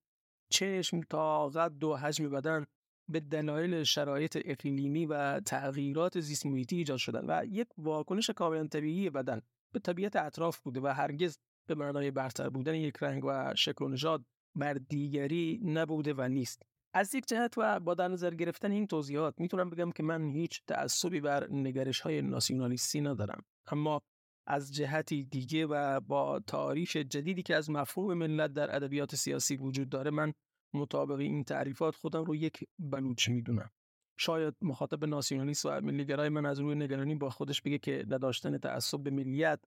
چشم 0.50 1.02
تا 1.02 1.50
قد 1.50 1.84
و 1.84 1.96
حجم 1.96 2.30
بدن 2.30 2.66
به 3.12 3.20
دلایل 3.20 3.84
شرایط 3.84 4.38
اقلیمی 4.46 5.06
و 5.06 5.40
تغییرات 5.40 6.20
زیست 6.20 6.46
ایجاد 6.46 6.98
شدن 6.98 7.26
و 7.28 7.46
یک 7.46 7.68
واکنش 7.78 8.30
کاملا 8.30 8.68
طبیعی 8.68 9.10
بدن. 9.10 9.42
به 9.74 9.80
طبیعت 9.80 10.16
اطراف 10.16 10.60
بوده 10.60 10.80
و 10.80 10.88
هرگز 10.88 11.38
به 11.68 11.76
معنای 11.76 12.12
برتر 12.12 12.50
بودن 12.50 12.76
یک 12.76 12.98
رنگ 13.02 13.24
و 13.26 13.54
شکل 13.56 13.86
و 13.86 13.88
نژاد 13.88 14.26
بر 14.56 14.74
دیگری 14.74 15.62
نبوده 15.64 16.14
و 16.14 16.28
نیست. 16.28 16.64
از 16.94 17.16
یک 17.16 17.26
جهت 17.26 17.54
و 17.58 17.80
با 17.80 17.94
در 17.94 18.08
نظر 18.08 18.34
گرفتن 18.34 18.72
این 18.72 18.88
توضیحات 18.88 19.40
می‌تونم 19.40 19.70
بگم 19.70 19.92
که 19.92 20.04
من 20.04 20.30
هیچ 20.30 20.62
تعصبی 20.68 21.22
بر 21.22 21.48
نگرش 21.52 22.00
های 22.00 22.22
ناسیونالیستی 22.22 23.02
ندارم. 23.02 23.44
اما 23.68 24.02
از 24.48 24.74
جهتی 24.74 25.24
دیگه 25.24 25.66
و 25.66 26.00
با 26.00 26.40
تعریف 26.40 26.98
جدیدی 26.98 27.44
که 27.44 27.56
از 27.56 27.70
مفهوم 27.70 28.14
ملت 28.14 28.54
در 28.54 28.76
ادبیات 28.76 29.16
سیاسی 29.16 29.56
وجود 29.56 29.90
داره 29.90 30.12
من 30.12 30.34
مطابق 30.74 31.20
این 31.20 31.44
تعریفات 31.44 31.96
خودم 31.96 32.24
رو 32.24 32.36
یک 32.36 32.64
بلوچ 32.80 33.30
می‌دونم. 33.30 33.70
شاید 34.18 34.56
مخاطب 34.62 35.06
ناسیونالیست 35.06 35.66
و 35.66 35.82
ملیگرای 35.82 36.30
من 36.30 36.46
از 36.46 36.60
روی 36.60 36.76
نگرانی 36.76 37.16
با 37.16 37.30
خودش 37.30 37.62
بگه 37.62 37.78
که 37.78 38.06
نداشتن 38.08 38.58
تعصب 38.58 39.00
به 39.00 39.12
ملیت 39.12 39.60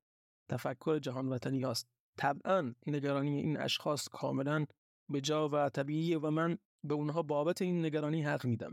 تفکر 0.50 0.98
جهان 0.98 1.28
وطنی 1.28 1.62
هست 1.62 1.88
طبعا 2.18 2.74
نگرانی 2.86 3.38
این 3.40 3.60
اشخاص 3.60 4.08
کاملا 4.08 4.66
به 5.08 5.20
جا 5.20 5.48
و 5.48 5.68
طبیعی 5.68 6.14
و 6.14 6.30
من 6.30 6.58
به 6.84 6.94
اونها 6.94 7.22
بابت 7.22 7.62
این 7.62 7.84
نگرانی 7.84 8.22
حق 8.22 8.46
میدم. 8.46 8.72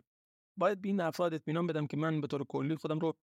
باید 0.58 0.82
به 0.82 0.88
این 0.88 1.02
افراد 1.02 1.34
اطمینان 1.34 1.68
بدم 1.68 1.88
که 1.88 1.98
من 1.98 2.22
به 2.22 2.28
طور 2.28 2.44
کلی 2.44 2.76
خودم 2.76 3.00
رو 3.00 3.16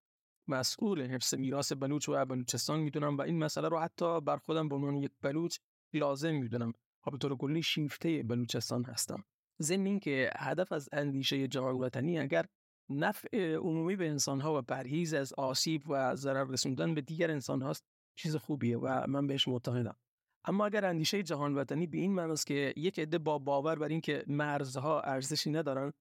مسئول 0.49 1.03
حفظ 1.03 1.35
میراث 1.35 1.73
بلوچ 1.73 2.09
و 2.09 2.25
بلوچستان 2.25 2.81
می‌دونم 2.81 3.19
و 3.19 3.21
این 3.21 3.39
مسئله 3.39 3.69
رو 3.69 3.79
حتی 3.79 4.21
بر 4.21 4.37
خودم 4.37 4.69
به 4.69 4.75
عنوان 4.75 4.97
یک 4.97 5.13
بلوچ 5.23 5.59
لازم 5.93 6.35
می‌دونم. 6.35 6.73
و 7.07 7.11
به 7.11 7.19
طور 7.19 7.37
کلی 7.37 7.63
شیفته 7.63 8.23
بلوچستان 8.23 8.85
هستم. 8.85 9.25
ضمن 9.63 9.87
اینکه 9.87 10.31
هدف 10.37 10.73
از 10.73 10.89
اندیشه 10.93 11.49
جهان 11.49 11.75
وطنی 11.75 12.19
اگر 12.19 12.47
نفع 12.91 13.55
عمومی 13.55 13.97
به 13.97 14.09
انسانها 14.09 14.59
و 14.59 14.63
پرهیز 14.63 15.15
از 15.15 15.33
آسیب 15.33 15.83
و 15.89 16.17
ضرر 16.17 16.45
رسوندن 16.45 16.95
به 16.95 17.01
دیگر 17.01 17.31
انسان 17.31 17.63
هاست 17.63 17.85
چیز 18.19 18.37
خوبیه 18.37 18.79
و 18.79 19.05
من 19.09 19.27
بهش 19.27 19.49
معتقدم. 19.49 19.97
اما 20.45 20.67
اگر 20.67 20.85
اندیشه 20.85 21.23
جهان 21.23 21.55
وطنی 21.55 21.87
به 21.87 21.99
این 21.99 22.15
معناست 22.15 22.47
که 22.47 22.75
یک 22.77 22.99
عده 22.99 23.19
با 23.19 23.39
باور 23.39 23.79
بر 23.79 23.89
اینکه 23.89 24.25
مرزها 24.27 25.01
ارزشی 25.01 25.51
ندارن 25.51 25.93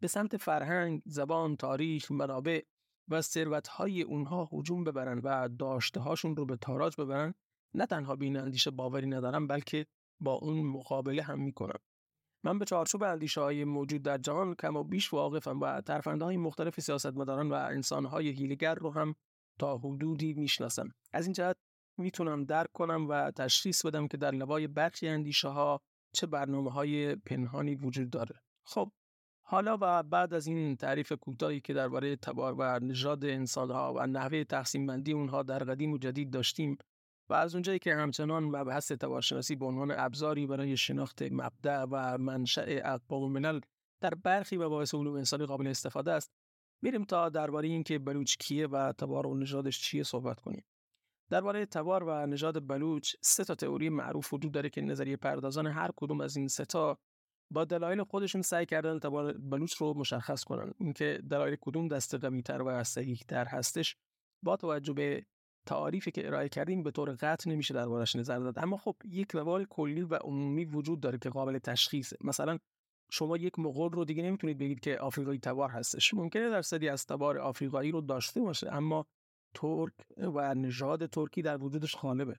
به 0.00 0.06
سمت 0.06 0.36
فرهنگ، 0.36 1.02
زبان، 1.06 1.56
تاریخ، 1.56 2.10
منابع 2.10 2.62
و 3.08 3.20
ثروتهای 3.20 4.02
اونها 4.02 4.48
هجوم 4.52 4.84
ببرن 4.84 5.18
و 5.24 5.48
داشته 5.48 6.00
هاشون 6.00 6.36
رو 6.36 6.46
به 6.46 6.56
تاراج 6.56 7.00
ببرن 7.00 7.34
نه 7.74 7.86
تنها 7.86 8.16
به 8.16 8.26
اندیشه 8.26 8.70
باوری 8.70 9.06
ندارم 9.06 9.46
بلکه 9.46 9.86
با 10.20 10.32
اون 10.32 10.62
مقابله 10.62 11.22
هم 11.22 11.40
می‌کنم 11.40 11.78
من 12.44 12.58
به 12.58 12.64
چارچوب 12.64 13.02
اندیشه 13.02 13.40
های 13.40 13.64
موجود 13.64 14.02
در 14.02 14.18
جهان 14.18 14.54
کم 14.54 14.76
و 14.76 14.84
بیش 14.84 15.12
واقفم 15.12 15.60
و 15.60 15.80
ترفنده 15.80 16.24
های 16.24 16.36
مختلف 16.36 16.80
سیاستمداران 16.80 17.50
و 17.50 17.54
انسان 17.54 18.04
های 18.04 18.28
هیلگر 18.28 18.74
رو 18.74 18.90
هم 18.90 19.14
تا 19.58 19.78
حدودی 19.78 20.34
می‌شناسم. 20.34 20.88
از 21.12 21.26
این 21.26 21.32
جهت 21.32 21.56
می‌تونم 21.98 22.44
درک 22.44 22.72
کنم 22.72 23.08
و 23.08 23.30
تشخیص 23.30 23.86
بدم 23.86 24.08
که 24.08 24.16
در 24.16 24.30
لبای 24.30 24.66
برخی 24.66 25.08
اندیشه 25.08 25.48
ها 25.48 25.80
چه 26.12 26.26
برنامه 26.26 26.70
های 26.70 27.16
پنهانی 27.16 27.74
وجود 27.74 28.10
داره. 28.10 28.42
خب 28.64 28.92
حالا 29.50 29.78
و 29.80 30.02
بعد 30.02 30.34
از 30.34 30.46
این 30.46 30.76
تعریف 30.76 31.12
کوتاهی 31.12 31.60
که 31.60 31.74
درباره 31.74 32.16
تبار 32.16 32.54
و 32.58 32.78
نژاد 32.78 33.24
انسانها 33.24 33.94
و 33.94 34.06
نحوه 34.06 34.44
تقسیم 34.44 34.86
بندی 34.86 35.12
اونها 35.12 35.42
در 35.42 35.58
قدیم 35.58 35.92
و 35.92 35.98
جدید 35.98 36.30
داشتیم 36.30 36.78
و 37.28 37.34
از 37.34 37.54
اونجایی 37.54 37.78
که 37.78 37.94
همچنان 37.94 38.44
مبحث 38.44 38.92
تبارشناسی 38.92 39.56
به 39.56 39.66
عنوان 39.66 39.90
ابزاری 39.90 40.46
برای 40.46 40.76
شناخت 40.76 41.22
مبدع 41.22 41.84
و 41.90 42.18
منشأ 42.18 42.64
اقوام 42.66 43.22
و 43.22 43.28
ملل 43.28 43.60
در 44.00 44.14
برخی 44.14 44.56
مباحث 44.56 44.94
علوم 44.94 45.14
انسانی 45.14 45.46
قابل 45.46 45.66
استفاده 45.66 46.12
است 46.12 46.32
میریم 46.82 47.04
تا 47.04 47.28
درباره 47.28 47.68
اینکه 47.68 47.98
بلوچ 47.98 48.36
کیه 48.36 48.66
و 48.66 48.92
تبار 48.92 49.26
و 49.26 49.34
نژادش 49.34 49.80
چیه 49.80 50.02
صحبت 50.02 50.40
کنیم. 50.40 50.64
درباره 51.30 51.66
تبار 51.66 52.04
و 52.04 52.26
نژاد 52.26 52.66
بلوچ 52.66 53.14
سه 53.20 53.44
تا 53.44 53.54
تئوری 53.54 53.88
معروف 53.88 54.32
وجود 54.32 54.52
داره 54.52 54.70
که 54.70 54.80
نظریه 54.80 55.16
پردازان 55.16 55.66
هر 55.66 55.90
کدوم 55.96 56.20
از 56.20 56.36
این 56.36 56.48
سه 56.48 56.64
تا 56.64 56.98
با 57.50 57.64
دلایل 57.64 58.04
خودشون 58.04 58.42
سعی 58.42 58.66
کردن 58.66 58.98
تبار 58.98 59.32
بلوچ 59.32 59.74
رو 59.74 59.94
مشخص 59.94 60.44
کنن. 60.44 60.72
اینکه 60.80 61.22
دلایل 61.30 61.56
کدوم 61.60 61.88
دست 61.88 62.16
تر 62.16 62.62
و 62.62 62.82
تر 63.28 63.44
هستش 63.44 63.96
با 64.44 64.56
توجه 64.56 64.92
به 64.92 65.26
تعریفی 65.66 66.10
که 66.10 66.26
ارائه 66.26 66.48
کردیم 66.48 66.82
به 66.82 66.90
طور 66.90 67.10
قطع 67.10 67.50
نمیشه 67.50 67.74
دربارش 67.74 68.16
نظر 68.16 68.38
داد. 68.38 68.58
اما 68.58 68.76
خب 68.76 68.96
یک 69.04 69.30
روال 69.30 69.64
کلی 69.64 70.02
و 70.02 70.14
عمومی 70.14 70.64
وجود 70.64 71.00
داره 71.00 71.18
که 71.18 71.30
قابل 71.30 71.58
تشخیصه. 71.58 72.16
مثلا 72.24 72.58
شما 73.10 73.36
یک 73.36 73.58
مغول 73.58 73.92
رو 73.92 74.04
دیگه 74.04 74.22
نمی‌تونید 74.22 74.58
بگید 74.58 74.80
که 74.80 74.98
آفریقایی 74.98 75.38
تبار 75.38 75.70
هستش. 75.70 76.14
ممکنه 76.14 76.50
درصدی 76.50 76.88
از 76.88 77.06
تبار 77.06 77.38
آفریقایی 77.38 77.90
رو 77.90 78.00
داشته 78.00 78.40
باشه 78.40 78.72
اما 78.72 79.06
ترک 79.54 79.92
و 80.18 80.54
نژاد 80.54 81.06
ترکی 81.06 81.42
در 81.42 81.62
وجودش 81.62 81.94
خالبه 81.96 82.36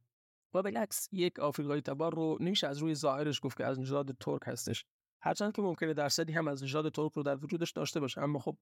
و 0.54 0.62
بالعکس 0.62 1.10
یک 1.12 1.40
آفریقایی 1.40 1.82
تبار 1.82 2.16
رو 2.16 2.38
نمیشه 2.40 2.68
از 2.68 2.78
روی 2.78 2.96
ظاهرش 2.96 3.40
گفت 3.44 3.58
که 3.58 3.66
از 3.66 3.80
نژاد 3.80 4.12
ترک 4.12 4.42
هستش. 4.46 4.86
هرچند 5.22 5.56
که 5.56 5.62
ممکنه 5.62 5.94
درصدی 5.94 6.34
هم 6.34 6.48
از 6.48 6.64
نژاد 6.64 6.92
ترک 6.92 7.12
رو 7.14 7.24
در 7.24 7.36
وجودش 7.36 7.72
داشته 7.72 8.00
باشه 8.00 8.22
اما 8.22 8.40
خب 8.40 8.58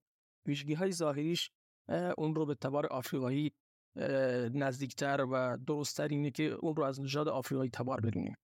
ویژگی 0.46 0.74
های 0.74 0.92
ظاهریش 0.92 1.52
اون 2.18 2.36
رو 2.36 2.46
به 2.46 2.56
تبار 2.56 2.86
آفریقایی 2.86 3.52
نزدیکتر 4.54 5.26
و 5.32 5.58
درستتر 5.68 6.08
اینه 6.08 6.32
که 6.32 6.44
اون 6.44 6.76
رو 6.76 6.84
از 6.84 7.02
نژاد 7.02 7.28
آفریقایی 7.28 7.70
تبار 7.70 8.02
بدونیم 8.02 8.36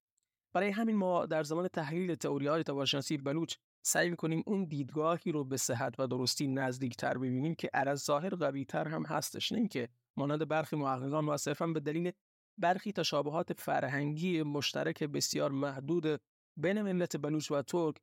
برای 0.54 0.70
همین 0.70 0.96
ما 0.96 1.26
در 1.26 1.44
زمان 1.44 1.68
تحلیل 1.68 2.16
تئوری 2.16 2.48
های 2.48 2.64
تبارشناسی 2.64 3.18
بلوچ 3.18 3.56
سعی 3.86 4.10
می‌کنیم 4.10 4.44
اون 4.46 4.66
دیدگاهی 4.66 5.32
رو 5.32 5.44
به 5.44 5.58
صحت 5.58 6.00
و 6.00 6.08
درستی 6.08 6.48
نزدیکتر 6.48 7.18
ببینیم 7.18 7.56
که 7.56 7.70
از 7.74 8.00
ظاهر 8.00 8.36
قویتر 8.36 8.88
هم 8.88 9.06
هستش 9.06 9.52
نه 9.52 9.58
اینکه 9.58 9.90
مانند 10.18 10.48
برخی 10.48 10.76
محققان 10.76 11.26
و 11.26 11.38
صرفا 11.38 11.68
به 11.68 11.80
دلیل 11.80 12.12
برخی 12.58 12.92
تشابهات 12.92 13.54
فرهنگی 13.54 14.44
مشترک 14.44 15.04
بسیار 15.04 15.52
محدود 15.52 16.22
بین 16.58 16.82
ملت 16.82 17.18
بلوچ 17.18 17.52
و 17.52 17.62
ترک 17.62 17.96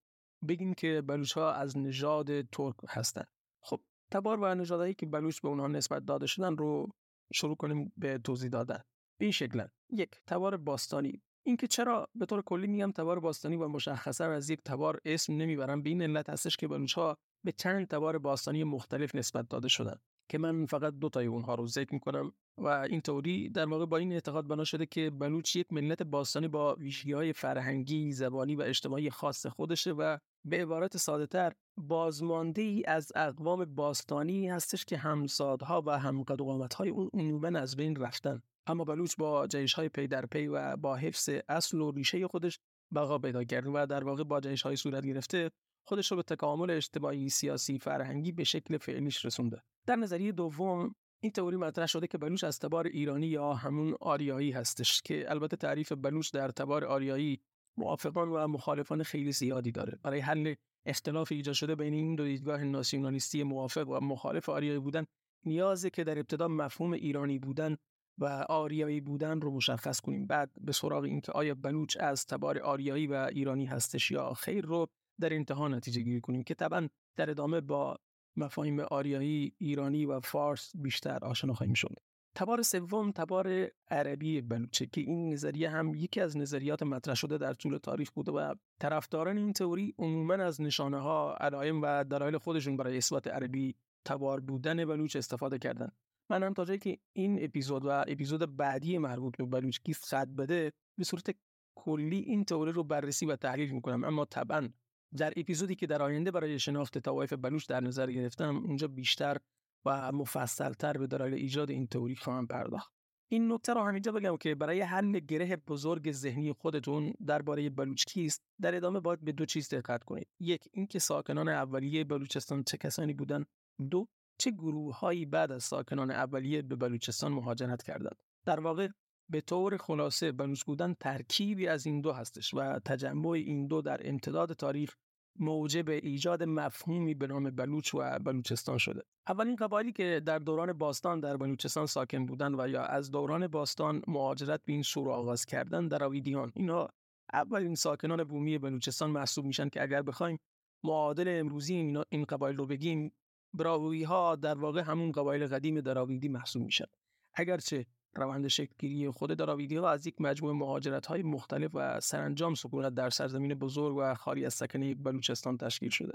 بگیم 0.49 0.75
که 0.75 1.03
بلوچ 1.07 1.33
ها 1.33 1.53
از 1.53 1.79
نژاد 1.79 2.43
ترک 2.43 2.75
هستند 2.89 3.29
خب 3.63 3.81
تبار 4.13 4.41
و 4.41 4.55
نژادهایی 4.55 4.95
که 4.95 5.07
بلوچ 5.07 5.41
به 5.41 5.49
اونها 5.49 5.67
نسبت 5.67 6.05
داده 6.05 6.27
شدن 6.27 6.57
رو 6.57 6.89
شروع 7.35 7.57
کنیم 7.57 7.93
به 7.97 8.19
توضیح 8.19 8.51
دادن. 8.51 8.83
به 9.19 9.25
این 9.25 9.33
شکل 9.33 9.67
یک 9.91 10.11
تبار 10.27 10.57
باستانی. 10.57 11.23
اینکه 11.47 11.67
چرا 11.67 12.09
به 12.15 12.27
طور 12.27 12.43
کلی 12.43 12.67
میگم 12.67 12.93
تبار 12.93 13.21
باستانی 13.21 13.57
و 13.57 13.69
مشخصا 13.69 14.25
از 14.25 14.51
یک 14.51 14.61
تبار 14.65 15.01
اسم 15.05 15.33
نمی‌برم 15.33 15.83
به 15.83 15.91
این 15.91 16.03
علت 16.03 16.31
هستش 16.31 16.57
که 16.57 16.69
بلوچ 16.69 16.95
ها 16.95 17.17
به 17.45 17.53
چند 17.53 17.87
تبار 17.87 18.19
باستانی 18.19 18.65
مختلف 18.65 19.15
نسبت 19.15 19.49
داده 19.49 19.69
شدن. 19.69 19.97
که 20.31 20.39
من 20.39 20.67
فقط 20.67 20.95
دو 20.95 21.09
تای 21.09 21.27
اونها 21.27 21.55
رو 21.55 21.67
ذکر 21.67 21.95
می‌کنم 21.95 22.33
و 22.59 22.67
این 22.67 23.01
تئوری 23.01 23.49
در 23.49 23.67
واقع 23.67 23.87
با 23.87 23.97
این 23.97 24.13
اعتقاد 24.13 24.47
بنا 24.47 24.65
شده 24.65 24.87
که 24.87 25.11
بلوچ 25.11 25.57
یک 25.57 25.73
ملت 25.73 26.03
باستانی 26.03 26.49
با 26.49 26.75
ویژگی 26.75 27.13
های 27.13 27.33
فرهنگی، 27.33 28.13
زبانی 28.13 28.57
و 28.57 28.63
اجتماعی 28.63 29.11
خاص 29.11 29.47
خودشه 29.47 29.93
و 29.93 30.19
به 30.45 30.63
عبارت 30.63 30.97
ساده 30.97 31.27
تر 31.27 31.53
بازمانده 31.77 32.63
ای 32.63 32.85
از 32.85 33.13
اقوام 33.15 33.65
باستانی 33.65 34.49
هستش 34.49 34.85
که 34.85 34.97
همسادها 34.97 35.83
و 35.87 35.99
همقد 35.99 36.73
های 36.73 36.89
اون 36.89 37.11
عموما 37.15 37.59
از 37.59 37.77
بین 37.77 37.97
رفتن. 37.97 38.43
اما 38.67 38.85
بلوچ 38.85 39.17
با 39.17 39.47
جیش 39.47 39.75
های 39.75 39.89
پی 39.89 40.07
در 40.07 40.27
پی 40.27 40.47
و 40.47 40.77
با 40.77 40.97
حفظ 40.97 41.29
اصل 41.49 41.81
و 41.81 41.91
ریشه 41.91 42.29
خودش 42.29 42.59
بقا 42.95 43.19
پیدا 43.19 43.45
کرد 43.45 43.67
و 43.67 43.87
در 43.87 44.05
واقع 44.05 44.25
با 44.25 44.41
جیش 44.41 44.63
های 44.63 44.77
صورت 44.77 45.07
گرفته 45.07 45.51
خودش 45.89 46.11
رو 46.11 46.17
به 46.17 46.23
تکامل 46.23 46.71
اجتماعی 46.71 47.29
سیاسی 47.29 47.79
فرهنگی 47.79 48.33
به 48.33 48.45
شکل 48.45 48.79
فعلیش 48.79 49.25
رسونده. 49.25 49.63
در 49.87 49.97
نظریه 49.97 50.33
دوم 50.33 50.95
این 51.23 51.33
تئوری 51.33 51.57
مطرح 51.57 51.87
شده 51.87 52.07
که 52.07 52.19
بلوچ 52.19 52.45
از 52.45 52.59
تبار 52.59 52.87
ایرانی 52.87 53.27
یا 53.27 53.55
همون 53.55 53.95
آریایی 54.01 54.51
هستش 54.51 55.03
که 55.03 55.31
البته 55.31 55.57
تعریف 55.57 55.93
بلوچ 55.93 56.33
در 56.33 56.49
تبار 56.49 56.85
آریایی 56.85 57.41
موافقان 57.79 58.29
و 58.29 58.47
مخالفان 58.47 59.03
خیلی 59.03 59.33
زیادی 59.33 59.73
داره. 59.73 59.99
برای 60.03 60.21
حل 60.21 60.55
اختلاف 60.87 61.33
ایجاد 61.33 61.55
شده 61.55 61.75
بین 61.75 61.95
این 61.95 62.15
دو 62.15 62.25
دیدگاه 62.25 62.65
ناسیونالیستی 62.65 63.43
موافق 63.43 63.89
و 63.89 64.01
مخالف 64.01 64.49
آریایی 64.49 64.79
بودن 64.79 65.07
نیازه 65.47 65.91
که 65.91 66.05
در 66.05 66.19
ابتدا 66.19 66.49
مفهوم 66.49 66.93
ایرانی 66.93 67.39
بودن 67.39 67.77
و 68.19 68.25
آریایی 68.49 69.01
بودن 69.01 69.41
رو 69.41 69.51
مشخص 69.51 70.01
کنیم. 70.01 70.27
بعد 70.27 70.51
به 70.61 70.73
سراغ 70.73 71.05
اینکه 71.05 71.33
آیا 71.33 71.55
بلوچ 71.55 71.97
از 72.01 72.27
تبار 72.27 72.59
آریایی 72.59 73.07
و 73.07 73.15
ایرانی 73.33 73.67
هستش 73.67 74.11
یا 74.11 74.35
خیر 74.35 74.65
رو 74.65 74.87
در 75.21 75.35
انتها 75.35 75.69
نتیجه 75.69 76.01
گیری 76.01 76.21
کنیم 76.21 76.43
که 76.43 76.55
طبعا 76.55 76.89
در 77.17 77.31
ادامه 77.31 77.61
با 77.61 77.99
مفاهیم 78.45 78.81
آریایی، 78.81 79.55
ایرانی 79.59 80.07
و 80.07 80.21
فارس 80.21 80.73
بیشتر 80.75 81.19
آشنا 81.25 81.55
خواهیم 81.55 81.75
شد. 81.75 81.97
تبار 82.35 82.63
سوم 82.63 83.11
تبار 83.11 83.69
عربی 83.91 84.41
بلوچه 84.41 84.87
که 84.87 85.01
این 85.01 85.33
نظریه 85.33 85.71
هم 85.71 85.95
یکی 85.95 86.21
از 86.21 86.37
نظریات 86.37 86.83
مطرح 86.83 87.15
شده 87.15 87.39
در 87.39 87.55
طول 87.55 87.79
تاریخ 87.79 88.11
بوده 88.11 88.33
و 88.33 88.55
طرفداران 88.81 89.39
این 89.39 89.53
تئوری 89.53 89.95
عموما 89.99 90.35
از 90.35 90.61
نشانه 90.61 90.99
ها 90.99 91.35
علائم 91.35 91.83
و 91.83 92.05
دلایل 92.05 92.39
خودشون 92.39 92.77
برای 92.77 92.97
اثبات 92.97 93.29
عربی 93.29 93.75
تبار 94.05 94.41
بودن 94.41 94.85
بلوچ 94.85 95.17
استفاده 95.17 95.59
کردن 95.59 95.89
من 96.31 96.43
هم 96.43 96.55
تا 96.55 96.65
جایی 96.65 96.79
که 96.79 96.99
این 97.13 97.45
اپیزود 97.45 97.85
و 97.85 97.89
اپیزود 97.89 98.57
بعدی 98.57 98.99
مربوط 98.99 99.37
به 99.37 99.45
بلوچ 99.45 99.79
کیست 99.85 100.05
خط 100.05 100.29
بده 100.29 100.73
به 100.99 101.05
صورت 101.05 101.35
کلی 101.75 102.19
این 102.19 102.45
تئوری 102.45 102.73
رو 102.73 102.85
بررسی 102.85 103.27
و 103.27 103.37
تحلیل 103.37 103.71
می‌کنم 103.71 104.05
اما 104.05 104.25
طبعا 104.25 104.69
در 105.17 105.33
اپیزودی 105.37 105.75
که 105.75 105.87
در 105.87 106.03
آینده 106.03 106.31
برای 106.31 106.59
شناخت 106.59 106.99
طوایف 106.99 107.33
بلوچ 107.33 107.67
در 107.69 107.81
نظر 107.81 108.11
گرفتم 108.11 108.57
اونجا 108.57 108.89
بیشتر 108.89 109.37
و 109.85 110.13
مفصلتر 110.13 110.93
به 110.93 111.07
دلایل 111.07 111.35
ایجاد 111.35 111.71
این 111.71 111.87
تئوری 111.87 112.17
خواهم 112.17 112.47
پرداخت. 112.47 112.93
این 113.33 113.53
نکته 113.53 113.75
رو 113.75 113.83
همینجا 113.83 114.13
بگم 114.13 114.37
که 114.37 114.55
برای 114.55 114.81
حل 114.81 115.19
گره 115.19 115.57
بزرگ 115.57 116.13
ذهنی 116.13 116.53
خودتون 116.53 117.15
درباره 117.27 117.71
بلوچ 117.71 118.05
کیست 118.05 118.43
در 118.61 118.75
ادامه 118.75 119.01
باید 119.01 119.21
به 119.21 119.33
دو 119.33 119.47
چیز 119.47 119.69
دقت 119.69 120.05
کنید. 120.05 120.29
یک 120.41 120.69
اینکه 120.73 120.99
ساکنان 120.99 121.49
اولیه 121.49 122.05
بلوچستان 122.05 122.63
چه 122.63 122.77
کسانی 122.77 123.15
بودند. 123.15 123.47
دو 123.91 124.09
چه 124.39 124.51
گروههایی 124.51 125.27
بعد 125.27 125.53
از 125.53 125.65
ساکنان 125.65 126.11
اولیه 126.11 126.63
به 126.63 126.77
بلوچستان 126.77 127.33
مهاجرت 127.33 127.83
کردند. 127.83 128.17
در 128.47 128.61
واقع 128.61 128.89
به 129.31 129.41
طور 129.41 129.77
خلاصه 129.77 130.33
بودن 130.67 130.95
ترکیبی 131.01 131.67
از 131.67 131.87
این 131.87 132.01
دو 132.01 132.13
هستش 132.13 132.55
و 132.55 132.79
تجمع 132.79 133.29
این 133.29 133.67
دو 133.67 133.83
در 133.83 134.09
امتداد 134.09 134.53
تاریخ 134.53 134.97
موجب 135.39 135.89
ایجاد 135.89 136.43
مفهومی 136.43 137.15
به 137.15 137.27
نام 137.27 137.51
بلوچ 137.51 137.95
و 137.95 138.19
بلوچستان 138.19 138.79
شده. 138.79 139.03
اولین 139.29 139.57
قبایلی 139.57 139.93
که 139.93 140.23
در 140.27 140.39
دوران 140.39 140.73
باستان 140.73 141.21
در 141.21 141.37
بلوچستان 141.37 141.87
ساکن 141.87 142.27
بودند 142.27 142.61
و 142.61 142.69
یا 142.69 142.83
از 142.83 143.11
دوران 143.11 143.47
باستان 143.47 144.03
مهاجرت 144.07 144.61
به 144.65 144.73
این 144.73 144.83
سو 144.83 145.11
آغاز 145.11 145.45
کردن 145.45 145.89
دراویدیان 145.89 146.53
اینها 146.55 146.89
اولین 147.33 147.75
ساکنان 147.75 148.25
بومی 148.25 148.59
بلوچستان 148.59 149.11
محسوب 149.11 149.45
میشن 149.45 149.69
که 149.69 149.83
اگر 149.83 150.03
بخوایم 150.03 150.39
معادل 150.85 151.41
امروزی 151.41 151.75
این 152.11 152.25
قبایل 152.25 152.57
رو 152.57 152.67
بگیم 152.67 153.13
براوی 153.55 154.03
ها 154.03 154.37
در 154.37 154.59
واقع 154.59 154.81
همون 154.81 155.13
قبایل 155.13 155.47
قدیم 155.47 155.81
دراویدی 155.81 156.29
محسوب 156.29 156.63
میشن. 156.63 156.87
اگرچه 157.35 157.87
روند 158.15 158.49
شکلگیری 158.49 159.11
خود 159.11 159.31
دراویدی 159.31 159.77
ها 159.77 159.91
از 159.91 160.07
یک 160.07 160.21
مجموعه 160.21 160.55
مهاجرت 160.55 161.07
های 161.07 161.23
مختلف 161.23 161.71
و 161.75 162.01
سرانجام 162.01 162.55
سکونت 162.55 162.95
در 162.95 163.11
سرزمین 163.11 163.55
بزرگ 163.55 163.97
و 163.97 164.15
خالی 164.15 164.45
از 164.45 164.55
سکنه 164.55 164.95
بلوچستان 164.95 165.57
تشکیل 165.57 165.91
شده. 165.91 166.13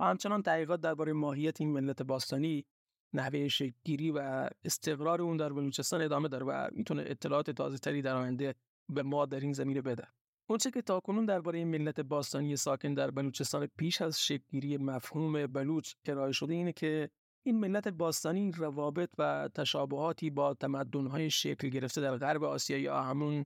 و 0.00 0.04
همچنان 0.04 0.42
تحقیقات 0.42 0.80
درباره 0.80 1.12
ماهیت 1.12 1.60
این 1.60 1.72
ملت 1.72 2.02
باستانی 2.02 2.64
نحوه 3.12 3.48
شکلگیری 3.48 4.10
و 4.10 4.48
استقرار 4.64 5.22
اون 5.22 5.36
در 5.36 5.52
بلوچستان 5.52 6.02
ادامه 6.02 6.28
داره 6.28 6.46
و 6.46 6.68
می‌تونه 6.72 7.04
اطلاعات 7.06 7.50
تازه 7.50 7.78
تری 7.78 8.02
در 8.02 8.16
آینده 8.16 8.54
به 8.88 9.02
ما 9.02 9.26
در 9.26 9.40
این 9.40 9.52
زمینه 9.52 9.80
بده. 9.82 10.06
اونچه 10.48 10.70
که 10.70 10.82
تاکنون 10.82 11.24
درباره 11.24 11.64
ملت 11.64 12.00
باستانی 12.00 12.56
ساکن 12.56 12.94
در 12.94 13.10
بلوچستان 13.10 13.68
پیش 13.76 14.02
از 14.02 14.20
شکلگیری 14.20 14.76
مفهوم 14.76 15.46
بلوچ 15.46 15.94
ارائه 16.04 16.32
شده 16.32 16.54
اینه 16.54 16.72
که 16.72 17.10
این 17.46 17.60
ملت 17.60 17.88
باستانی 17.88 18.52
روابط 18.52 19.10
و 19.18 19.48
تشابهاتی 19.54 20.30
با 20.30 20.54
تمدن‌های 20.54 21.30
شکل 21.30 21.68
گرفته 21.68 22.00
در 22.00 22.16
غرب 22.16 22.44
آسیا 22.44 22.78
یا 22.78 23.02
همون 23.02 23.44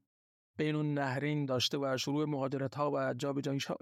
بین 0.56 0.74
النهرین 0.74 1.46
داشته 1.46 1.78
و 1.78 1.96
شروع 1.96 2.24
مهاجرت 2.24 2.74
ها 2.74 2.90
و 2.90 3.14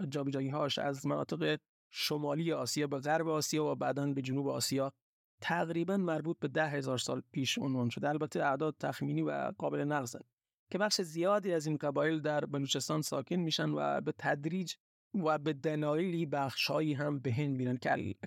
جابجایی 0.08 0.48
هاش 0.48 0.78
از 0.78 1.06
مناطق 1.06 1.58
شمالی 1.90 2.52
آسیا 2.52 2.86
به 2.86 2.98
غرب 2.98 3.28
آسیا 3.28 3.64
و 3.64 3.74
بعدا 3.74 4.06
به 4.06 4.22
جنوب 4.22 4.48
آسیا 4.48 4.92
تقریبا 5.42 5.96
مربوط 5.96 6.38
به 6.38 6.48
ده 6.48 6.68
هزار 6.68 6.98
سال 6.98 7.22
پیش 7.32 7.58
عنوان 7.58 7.88
شده. 7.88 8.08
البته 8.08 8.44
اعداد 8.44 8.76
تخمینی 8.80 9.22
و 9.22 9.52
قابل 9.58 9.80
نقضن 9.80 10.20
که 10.70 10.78
بخش 10.78 11.00
زیادی 11.00 11.52
از 11.52 11.66
این 11.66 11.76
قبایل 11.76 12.20
در 12.20 12.44
بلوچستان 12.44 13.02
ساکن 13.02 13.36
میشن 13.36 13.70
و 13.70 14.00
به 14.00 14.12
تدریج 14.18 14.74
و 15.14 15.38
به 15.38 15.52
دلایلی 15.52 16.26
بخشهایی 16.26 16.92
هم 16.92 17.18
به 17.18 17.32
هند 17.32 17.56
میرن 17.56 17.76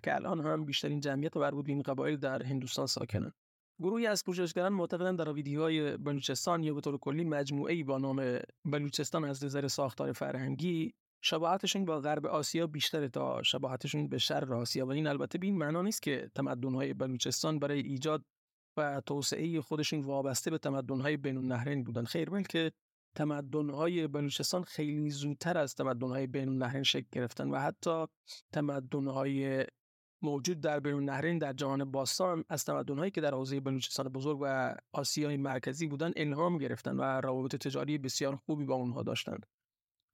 که 0.04 0.15
الان 0.15 0.39
هم 0.45 0.65
بیشترین 0.65 1.00
جمعیت 1.00 1.38
مربوط 1.38 1.65
به 1.65 1.71
این 1.71 1.82
قبایل 1.82 2.17
در 2.17 2.43
هندوستان 2.43 2.88
ساکنن. 2.88 3.32
گروهی 3.80 4.08
از 4.08 4.24
پژوهشگران 4.24 4.74
معتقدند 4.74 5.19
در 5.19 5.58
های 5.60 5.98
بلوچستان 5.98 6.63
یا 6.63 6.74
به 6.74 6.82
طور 6.82 6.98
کلی 6.98 7.24
مجموعه 7.24 7.74
ای 7.74 7.84
با 7.84 7.98
نام 7.98 8.39
بلوچستان 8.65 9.26
از 9.26 9.43
نظر 9.43 9.67
ساختار 9.67 10.12
فرهنگی 10.12 10.93
شباهتشون 11.24 11.86
با 11.86 12.00
غرب 12.00 12.26
آسیا 12.26 12.67
بیشتر 12.67 13.08
تا 13.08 13.43
شباهتشون 13.43 14.08
به 14.08 14.17
شرق 14.17 14.52
آسیا. 14.52 14.86
و 14.86 14.91
این 14.91 15.08
البته 15.08 15.38
به 15.38 15.48
این 15.48 15.58
معنا 15.58 15.82
نیست 15.82 16.02
که 16.02 16.32
تمدن‌های 16.36 16.93
بلوچستان 16.93 17.60
برای 17.60 17.80
ایجاد 17.80 18.26
و 18.78 19.02
توسعه 19.06 19.62
خودشون 19.62 20.00
وابسته 20.02 20.52
به 20.52 20.58
تمدن‌های 20.58 21.17
بین 21.17 21.38
النهرین 21.38 21.84
بودن. 21.84 22.04
خیر 22.04 22.30
بلکه 22.30 22.71
تمدن‌های 23.15 24.08
بلوچستان 24.08 24.63
خیلی 24.63 25.10
زودتر 25.10 25.58
از 25.58 25.75
تمدن‌های 25.75 26.28
بین 26.28 26.49
النهرین 26.49 26.84
شکل 26.84 27.08
گرفتن 27.12 27.49
و 27.49 27.58
حتی 27.60 28.06
تمدن‌های 28.54 29.65
موجود 30.21 30.62
در 30.62 30.80
بین 30.80 30.93
النهرین 30.93 31.38
در 31.38 31.54
جهان 31.54 31.91
باستان 31.91 32.43
از 32.49 32.65
تمدن‌هایی 32.65 33.12
که 33.12 33.21
در 33.21 33.34
حوزه 33.34 33.60
بلوچستان 33.60 34.10
بزرگ 34.10 34.39
و 34.41 34.75
آسیای 34.93 35.38
مرکزی 35.38 35.88
بودن 35.88 36.12
الهام 36.15 36.58
گرفتن 36.58 36.95
و 36.95 37.04
روابط 37.04 37.56
تجاری 37.56 37.97
بسیار 37.97 38.36
خوبی 38.36 38.65
با 38.65 38.75
اونها 38.75 39.04
داشتند 39.04 39.45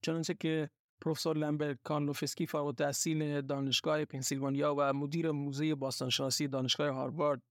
چنانچه 0.01 0.33
که 0.33 0.69
پروفسور 1.01 1.37
لمبرت 1.37 1.79
کانلوفسکی 1.83 2.47
فارغ 2.47 2.65
التحصیل 2.65 3.41
دانشگاه 3.41 4.05
پنسیلوانیا 4.05 4.75
و 4.77 4.93
مدیر 4.93 5.31
موزه 5.31 5.75
باستانشناسی 5.75 6.47
دانشگاه 6.47 6.89
هاروارد 6.89 7.41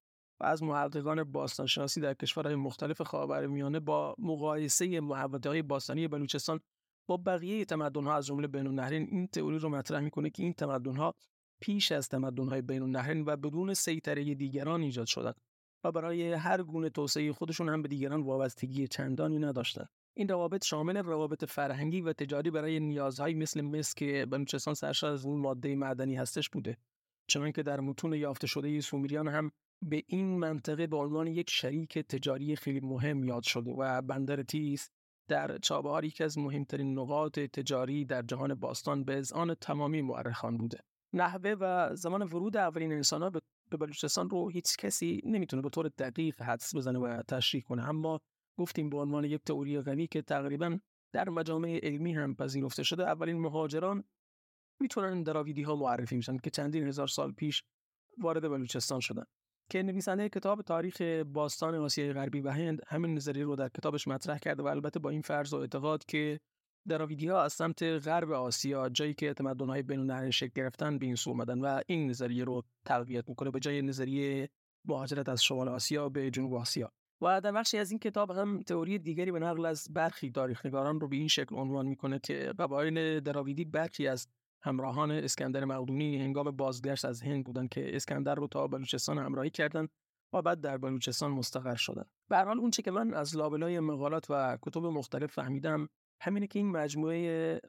و 0.40 0.44
از 0.44 0.62
محققان 0.62 1.24
باستانشناسی 1.24 2.00
در 2.00 2.14
کشورهای 2.14 2.54
مختلف 2.54 3.02
خاورمیانه 3.02 3.80
با 3.80 4.14
مقایسه 4.18 5.00
های 5.44 5.62
باستانی 5.62 6.08
بلوچستان 6.08 6.60
با 7.08 7.16
بقیه 7.16 7.64
تمدن‌ها 7.64 8.14
از 8.14 8.26
جمله 8.26 8.46
بین 8.46 8.66
النهرین 8.66 9.08
این 9.10 9.26
تئوری 9.26 9.58
رو 9.58 9.68
مطرح 9.68 10.00
می‌کنه 10.00 10.30
که 10.30 10.42
این 10.42 10.52
تمدن‌ها 10.52 11.14
پیش 11.60 11.92
از 11.92 12.08
تمدن‌های 12.08 12.62
بین 12.62 12.82
النهرین 12.82 13.24
و 13.26 13.36
بدون 13.36 13.74
سیطره 13.74 14.34
دیگران 14.34 14.82
ایجاد 14.82 15.06
شدند 15.06 15.40
و 15.84 15.92
برای 15.92 16.32
هر 16.32 16.62
گونه 16.62 16.90
توسعه 16.90 17.32
خودشون 17.32 17.68
هم 17.68 17.82
به 17.82 17.88
دیگران 17.88 18.22
وابستگی 18.22 18.88
چندانی 18.88 19.38
نداشتند 19.38 19.88
این 20.16 20.28
روابط 20.28 20.64
شامل 20.64 20.96
روابط 20.96 21.44
فرهنگی 21.44 22.00
و 22.00 22.12
تجاری 22.12 22.50
برای 22.50 22.80
نیازهایی 22.80 23.34
مثل 23.34 23.60
مس 23.60 23.94
که 23.94 24.26
بلوچستان 24.30 24.74
سرشار 24.74 25.12
از 25.12 25.24
اون 25.26 25.40
ماده 25.40 25.76
معدنی 25.76 26.16
هستش 26.16 26.50
بوده. 26.50 26.76
چنانکه 27.26 27.62
در 27.62 27.80
متون 27.80 28.12
یافته 28.12 28.46
شده 28.46 28.80
سومیریان 28.80 29.28
هم 29.28 29.50
به 29.82 30.04
این 30.06 30.38
منطقه 30.38 30.86
به 30.86 30.96
عنوان 30.96 31.26
یک 31.26 31.50
شریک 31.50 31.98
تجاری 31.98 32.56
خیلی 32.56 32.80
مهم 32.80 33.24
یاد 33.24 33.42
شده 33.42 33.70
و 33.70 34.02
بندر 34.02 34.42
تیس 34.42 34.90
در 35.28 35.58
چابهار 35.58 36.04
یکی 36.04 36.24
از 36.24 36.38
مهمترین 36.38 36.98
نقاط 36.98 37.38
تجاری 37.38 38.04
در 38.04 38.22
جهان 38.22 38.54
باستان 38.54 39.04
به 39.04 39.22
آن 39.34 39.54
تمامی 39.54 40.02
مورخان 40.02 40.56
بوده. 40.56 40.78
نحوه 41.12 41.54
و 41.60 41.96
زمان 41.96 42.22
ورود 42.22 42.56
اولین 42.56 42.92
انسانها 42.92 43.30
به 43.30 43.76
بلوچستان 43.76 44.30
رو 44.30 44.48
هیچ 44.48 44.76
کسی 44.76 45.20
نمی‌تونه 45.24 45.62
به 45.62 45.68
طور 45.68 45.88
دقیق 45.88 46.42
حدس 46.42 46.74
بزنه 46.74 46.98
و 46.98 47.22
تشریح 47.22 47.62
کنه 47.62 47.88
اما 47.88 48.20
گفتیم 48.58 48.90
به 48.90 48.96
عنوان 48.96 49.24
یک 49.24 49.44
تئوری 49.44 49.80
غنی 49.80 50.06
که 50.06 50.22
تقریبا 50.22 50.78
در 51.12 51.28
مجامع 51.28 51.80
علمی 51.82 52.14
هم 52.14 52.34
پذیرفته 52.34 52.82
شده 52.82 53.02
اولین 53.08 53.40
مهاجران 53.40 54.04
می‌تونن 54.80 55.22
دراویدی 55.22 55.62
ها 55.62 55.76
معرفی 55.76 56.16
میشن 56.16 56.36
که 56.36 56.50
چندین 56.50 56.86
هزار 56.86 57.06
سال 57.06 57.32
پیش 57.32 57.64
وارد 58.18 58.48
بلوچستان 58.48 59.00
شدن. 59.00 59.24
که 59.70 59.82
نویسنده 59.82 60.28
کتاب 60.28 60.62
تاریخ 60.62 61.02
باستان 61.32 61.74
آسیای 61.74 62.12
غربی 62.12 62.40
و 62.40 62.50
هند 62.50 62.82
همین 62.86 63.14
نظریه 63.14 63.44
رو 63.44 63.56
در 63.56 63.68
کتابش 63.68 64.08
مطرح 64.08 64.38
کرده 64.38 64.62
و 64.62 64.66
البته 64.66 65.00
با 65.00 65.10
این 65.10 65.22
فرض 65.22 65.52
و 65.52 65.56
اعتقاد 65.56 66.04
که 66.04 66.40
دراویدی 66.88 67.28
ها 67.28 67.42
از 67.42 67.52
سمت 67.52 67.82
غرب 67.82 68.30
آسیا 68.32 68.88
جایی 68.88 69.14
که 69.14 69.34
تمدن‌های 69.34 69.82
بین 69.82 70.30
شکل 70.30 70.52
گرفتن 70.54 70.98
به 70.98 71.06
این 71.06 71.14
سو 71.14 71.30
اومدن 71.30 71.60
و 71.60 71.80
این 71.86 72.10
نظریه 72.10 72.44
رو 72.44 72.62
تقویت 72.84 73.28
می‌کنه 73.28 73.50
به 73.50 73.60
جای 73.60 73.82
نظریه 73.82 74.48
مهاجرت 74.84 75.28
از 75.28 75.44
شمال 75.44 75.68
آسیا 75.68 76.08
به 76.08 76.30
جنوب 76.30 76.54
آسیا. 76.54 76.92
و 77.22 77.40
در 77.40 77.52
بخشی 77.52 77.78
از 77.78 77.90
این 77.90 77.98
کتاب 77.98 78.30
هم 78.30 78.62
تئوری 78.62 78.98
دیگری 78.98 79.32
به 79.32 79.38
نقل 79.38 79.66
از 79.66 79.88
برخی 79.90 80.30
تاریخنگاران 80.30 81.00
رو 81.00 81.08
به 81.08 81.16
این 81.16 81.28
شکل 81.28 81.56
عنوان 81.56 81.86
می‌کنه 81.86 82.18
که 82.18 82.52
قبایل 82.58 83.20
دراویدی 83.20 83.64
برخی 83.64 84.08
از 84.08 84.28
همراهان 84.62 85.10
اسکندر 85.10 85.64
مقدونی 85.64 86.16
هنگام 86.16 86.50
بازگشت 86.50 87.04
از 87.04 87.22
هند 87.22 87.44
بودند 87.44 87.68
که 87.68 87.96
اسکندر 87.96 88.34
رو 88.34 88.46
تا 88.46 88.66
بلوچستان 88.66 89.18
همراهی 89.18 89.50
کردند 89.50 89.88
و 90.32 90.42
بعد 90.42 90.60
در 90.60 90.78
بلوچستان 90.78 91.30
مستقر 91.30 91.74
شدند. 91.74 92.10
به 92.28 92.36
هر 92.36 92.44
حال 92.44 92.58
اونچه 92.58 92.82
که 92.82 92.90
من 92.90 93.14
از 93.14 93.36
لابلای 93.36 93.80
مقالات 93.80 94.26
و 94.30 94.58
کتب 94.62 94.86
مختلف 94.86 95.32
فهمیدم 95.32 95.88
همینه 96.22 96.46
که 96.46 96.58
این 96.58 96.70
مجموعه 96.70 97.60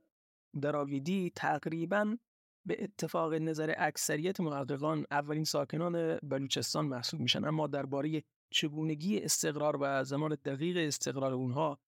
دراویدی 0.62 1.32
تقریبا 1.36 2.18
به 2.66 2.84
اتفاق 2.84 3.34
نظر 3.34 3.74
اکثریت 3.78 4.40
محققان 4.40 5.06
اولین 5.12 5.44
ساکنان 5.44 6.20
بلوچستان 6.24 6.86
محسوب 6.86 7.20
میشن 7.20 7.46
اما 7.46 7.68
درباره 7.68 8.24
چگونگی 8.54 9.20
استقرار 9.20 9.78
و 9.82 10.04
زمان 10.04 10.38
دقیق 10.46 10.78
استقرار 10.78 11.34
اونها 11.34 11.80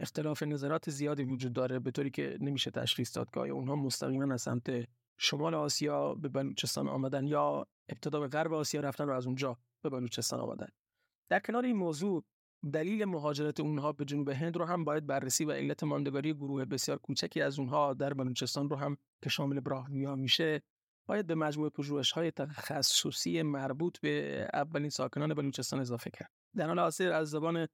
اختلاف 0.00 0.42
نظرات 0.42 0.90
زیادی 0.90 1.24
وجود 1.24 1.52
داره 1.52 1.78
به 1.78 1.90
طوری 1.90 2.10
که 2.10 2.38
نمیشه 2.40 2.70
تشخیص 2.70 3.16
داد 3.16 3.30
که 3.30 3.40
اونها 3.40 3.76
مستقیما 3.76 4.34
از 4.34 4.42
سمت 4.42 4.88
شمال 5.18 5.54
آسیا 5.54 6.14
به 6.14 6.28
بلوچستان 6.28 6.88
آمدن 6.88 7.26
یا 7.26 7.66
ابتدا 7.88 8.20
به 8.20 8.28
غرب 8.28 8.52
آسیا 8.52 8.80
رفتن 8.80 9.04
و 9.04 9.10
از 9.10 9.26
اونجا 9.26 9.58
به 9.82 9.90
بلوچستان 9.90 10.40
آمدن 10.40 10.68
در 11.28 11.38
کنار 11.38 11.64
این 11.64 11.76
موضوع 11.76 12.24
دلیل 12.72 13.04
مهاجرت 13.04 13.60
اونها 13.60 13.92
به 13.92 14.04
جنوب 14.04 14.28
هند 14.28 14.56
رو 14.56 14.64
هم 14.64 14.84
باید 14.84 15.06
بررسی 15.06 15.44
و 15.44 15.52
علت 15.52 15.84
ماندگاری 15.84 16.34
گروه 16.34 16.64
بسیار 16.64 16.98
کوچکی 16.98 17.40
از 17.40 17.58
اونها 17.58 17.94
در 17.94 18.14
بلوچستان 18.14 18.70
رو 18.70 18.76
هم 18.76 18.96
که 19.22 19.30
شامل 19.30 19.60
براهویا 19.60 20.16
میشه 20.16 20.62
باید 21.06 21.26
به 21.26 21.34
مجموعه 21.34 21.70
های 22.14 22.30
تخصصی 22.30 23.42
مربوط 23.42 24.00
به 24.00 24.46
اولین 24.54 24.90
ساکنان 24.90 25.34
بلوچستان 25.34 25.80
اضافه 25.80 26.10
کرد. 26.10 26.30
در 26.56 26.66
حال 26.66 26.78
حاضر 26.78 27.12
از 27.12 27.30
زبان 27.30 27.68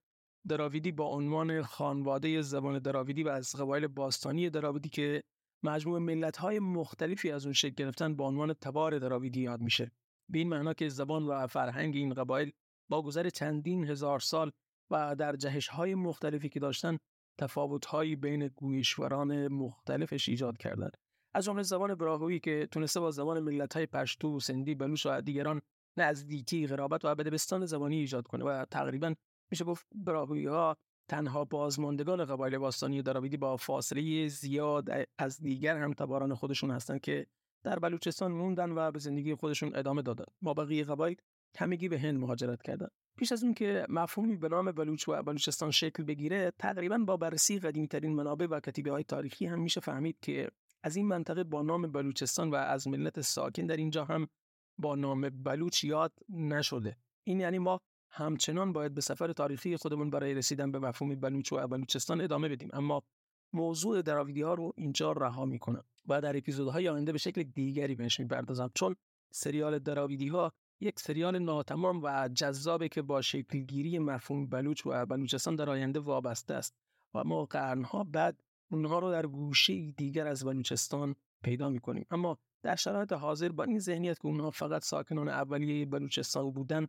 دراویدی 0.48 0.92
با 0.92 1.04
عنوان 1.04 1.62
خانواده 1.62 2.42
زبان 2.42 2.78
دراویدی 2.78 3.22
و 3.22 3.28
از 3.28 3.56
قبایل 3.56 3.86
باستانی 3.86 4.50
دراویدی 4.50 4.88
که 4.88 5.22
مجموع 5.62 6.30
های 6.38 6.58
مختلفی 6.58 7.30
از 7.30 7.44
اون 7.44 7.52
شکل 7.52 7.74
گرفتن 7.74 8.16
با 8.16 8.26
عنوان 8.26 8.52
تبار 8.52 8.98
دراویدی 8.98 9.40
یاد 9.40 9.60
میشه. 9.60 9.90
به 10.28 10.38
این 10.38 10.48
معنا 10.48 10.74
که 10.74 10.88
زبان 10.88 11.26
و 11.26 11.46
فرهنگ 11.46 11.96
این 11.96 12.14
قبایل 12.14 12.52
با 12.88 13.02
گذر 13.02 13.28
چندین 13.28 13.84
هزار 13.84 14.20
سال 14.20 14.52
و 14.90 15.16
در 15.16 15.36
جهش 15.36 15.68
های 15.68 15.94
مختلفی 15.94 16.48
که 16.48 16.60
داشتن 16.60 16.98
تفاوت 17.38 17.86
هایی 17.86 18.16
بین 18.16 18.48
گویشوران 18.48 19.48
مختلفش 19.48 20.28
ایجاد 20.28 20.56
کردند. 20.56 20.96
از 21.34 21.44
جمله 21.44 21.62
زبان 21.62 21.94
براهویی 21.94 22.40
که 22.40 22.68
تونسته 22.70 23.00
با 23.00 23.10
زبان 23.10 23.40
ملت 23.40 23.74
های 23.74 23.86
پشتو، 23.86 24.40
سندی، 24.40 24.74
بلوش 24.74 25.06
و 25.06 25.20
دیگران 25.20 25.62
نزدیکی، 25.96 26.66
قرابت 26.66 27.04
و 27.04 27.14
بدبستان 27.14 27.66
زبانی 27.66 27.96
ایجاد 27.96 28.26
کنه 28.26 28.44
و 28.44 28.64
تقریبا 28.64 29.14
میشه 29.50 29.64
گفت 29.64 29.86
براهویی 29.94 30.46
ها 30.46 30.76
تنها 31.08 31.44
بازماندگان 31.44 32.24
قبایل 32.24 32.58
باستانی 32.58 33.02
دراویدی 33.02 33.36
با 33.36 33.56
فاصله 33.56 34.28
زیاد 34.28 34.88
از 35.18 35.40
دیگر 35.40 35.76
هم 35.76 35.92
تباران 35.92 36.34
خودشون 36.34 36.70
هستند 36.70 37.00
که 37.00 37.26
در 37.64 37.78
بلوچستان 37.78 38.32
موندن 38.32 38.70
و 38.70 38.90
به 38.90 38.98
زندگی 38.98 39.34
خودشون 39.34 39.76
ادامه 39.76 40.02
دادن. 40.02 40.24
ما 40.42 40.54
بقیه 40.54 40.84
قبایل 40.84 41.16
همگی 41.58 41.88
به 41.88 41.98
هند 41.98 42.20
مهاجرت 42.20 42.62
کردن. 42.62 42.88
پیش 43.18 43.32
از 43.32 43.44
اون 43.44 43.54
که 43.54 43.86
مفهومی 43.88 44.36
به 44.36 44.48
نام 44.48 44.72
بلوچ 44.72 45.08
و 45.08 45.22
بلوچستان 45.22 45.70
شکل 45.70 46.02
بگیره 46.02 46.52
تقریبا 46.58 46.98
با 46.98 47.16
بررسی 47.16 47.58
قدیمیترین 47.58 48.14
منابع 48.14 48.46
و 48.46 48.60
کتیبه 48.60 48.90
های 48.90 49.04
تاریخی 49.04 49.46
هم 49.46 49.60
میشه 49.60 49.80
فهمید 49.80 50.18
که 50.22 50.48
از 50.82 50.96
این 50.96 51.06
منطقه 51.06 51.44
با 51.44 51.62
نام 51.62 51.92
بلوچستان 51.92 52.50
و 52.50 52.54
از 52.54 52.88
ملت 52.88 53.20
ساکن 53.20 53.66
در 53.66 53.76
اینجا 53.76 54.04
هم 54.04 54.28
با 54.78 54.94
نام 54.94 55.30
بلوچ 55.30 55.84
یاد 55.84 56.12
نشده 56.28 56.96
این 57.26 57.40
یعنی 57.40 57.58
ما 57.58 57.80
همچنان 58.16 58.72
باید 58.72 58.94
به 58.94 59.00
سفر 59.00 59.32
تاریخی 59.32 59.76
خودمون 59.76 60.10
برای 60.10 60.34
رسیدن 60.34 60.72
به 60.72 60.78
مفهوم 60.78 61.14
بلوچ 61.14 61.52
و 61.52 61.66
بلوچستان 61.66 62.20
ادامه 62.20 62.48
بدیم. 62.48 62.68
اما 62.72 63.02
موضوع 63.52 64.02
دراویدی 64.02 64.42
ها 64.42 64.54
رو 64.54 64.72
اینجا 64.76 65.12
رها 65.12 65.44
می‌کنم 65.44 65.84
و 66.08 66.20
در 66.20 66.36
اپیزودهای 66.36 66.88
آینده 66.88 67.12
به 67.12 67.18
شکل 67.18 67.42
دیگری 67.42 67.94
بهش 67.94 68.20
می‌پردازم 68.20 68.70
چون 68.74 68.96
سریال 69.32 69.78
دراویدی 69.78 70.28
ها 70.28 70.52
یک 70.80 71.00
سریال 71.00 71.38
ناتمام 71.38 72.00
و 72.02 72.28
جذابه 72.28 72.88
که 72.88 73.02
با 73.02 73.22
شکلگیری 73.22 73.98
مفهوم 73.98 74.46
بلوچ 74.46 74.86
و 74.86 75.06
بلوچستان 75.06 75.56
در 75.56 75.70
آینده 75.70 76.00
وابسته 76.00 76.54
است 76.54 76.76
و 77.14 77.24
ما 77.24 77.44
قرنها 77.44 78.04
بعد 78.04 78.42
اونها 78.70 78.98
رو 78.98 79.10
در 79.10 79.26
گوشه 79.26 79.90
دیگر 79.90 80.26
از 80.26 80.44
بلوچستان 80.44 81.14
پیدا 81.42 81.68
می‌کنیم. 81.68 82.06
اما 82.10 82.38
در 82.62 82.76
شرایط 82.76 83.12
حاضر 83.12 83.48
با 83.48 83.64
این 83.64 83.78
ذهنیت 83.78 84.18
که 84.18 84.26
اونها 84.26 84.50
فقط 84.50 84.84
ساکنان 84.84 85.28
اولیه 85.28 85.86
بلوچستان 85.86 86.50
بودن 86.50 86.86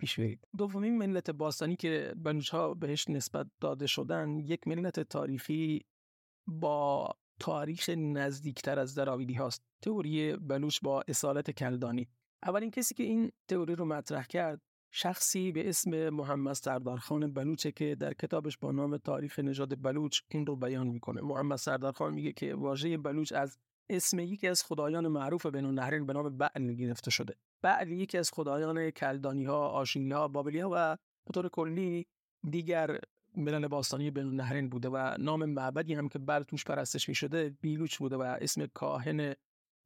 پیش 0.00 0.20
برید. 0.20 0.48
دومین 0.58 0.98
ملت 0.98 1.30
باستانی 1.30 1.76
که 1.76 2.14
بلوچ 2.16 2.50
ها 2.50 2.74
بهش 2.74 3.08
نسبت 3.08 3.46
داده 3.60 3.86
شدن 3.86 4.38
یک 4.38 4.68
ملت 4.68 5.00
تاریخی 5.00 5.84
با 6.46 7.14
تاریخ 7.40 7.88
نزدیکتر 7.88 8.78
از 8.78 8.94
دراویدی 8.94 9.34
هاست. 9.34 9.62
تئوری 9.82 10.36
بلوچ 10.36 10.78
با 10.82 11.04
اصالت 11.08 11.50
کلدانی. 11.50 12.08
اولین 12.42 12.70
کسی 12.70 12.94
که 12.94 13.02
این 13.02 13.32
تئوری 13.48 13.74
رو 13.74 13.84
مطرح 13.84 14.26
کرد 14.26 14.60
شخصی 14.92 15.52
به 15.52 15.68
اسم 15.68 16.08
محمد 16.08 16.52
سردارخان 16.52 17.32
بلوچه 17.32 17.72
که 17.72 17.94
در 17.94 18.14
کتابش 18.14 18.58
با 18.58 18.72
نام 18.72 18.96
تاریخ 18.96 19.38
نژاد 19.38 19.82
بلوچ 19.82 20.20
این 20.28 20.46
رو 20.46 20.56
بیان 20.56 20.86
می‌کنه. 20.86 21.20
محمد 21.20 21.58
سردارخان 21.58 22.14
میگه 22.14 22.32
که 22.32 22.54
واژه 22.54 22.98
بلوچ 22.98 23.32
از 23.32 23.58
اسم 23.90 24.18
یکی 24.18 24.48
از 24.48 24.64
خدایان 24.64 25.08
معروف 25.08 25.46
بین 25.46 25.64
النهرین 25.64 26.06
به 26.06 26.12
نام 26.12 26.38
بعل 26.38 26.72
گرفته 26.72 27.10
شده. 27.10 27.34
بعل 27.62 27.90
یکی 27.90 28.18
از 28.18 28.30
خدایان 28.30 28.90
کلدانی 28.90 29.44
ها 29.44 29.68
آشینی 29.68 30.12
ها 30.12 30.28
بابلی 30.28 30.58
ها 30.60 30.70
و 30.72 30.96
به 31.42 31.48
کلی 31.48 32.06
دیگر 32.50 33.00
ملل 33.36 33.68
باستانی 33.68 34.10
بین 34.10 34.26
النهرین 34.26 34.68
بوده 34.68 34.88
و 34.88 35.16
نام 35.18 35.44
معبدی 35.44 35.94
هم 35.94 36.08
که 36.08 36.18
بعد 36.18 36.42
توش 36.42 36.64
پرستش 36.64 37.08
می 37.08 37.14
شده 37.14 37.56
بیلوچ 37.60 37.98
بوده 37.98 38.16
و 38.16 38.22
اسم 38.22 38.66
کاهن 38.66 39.34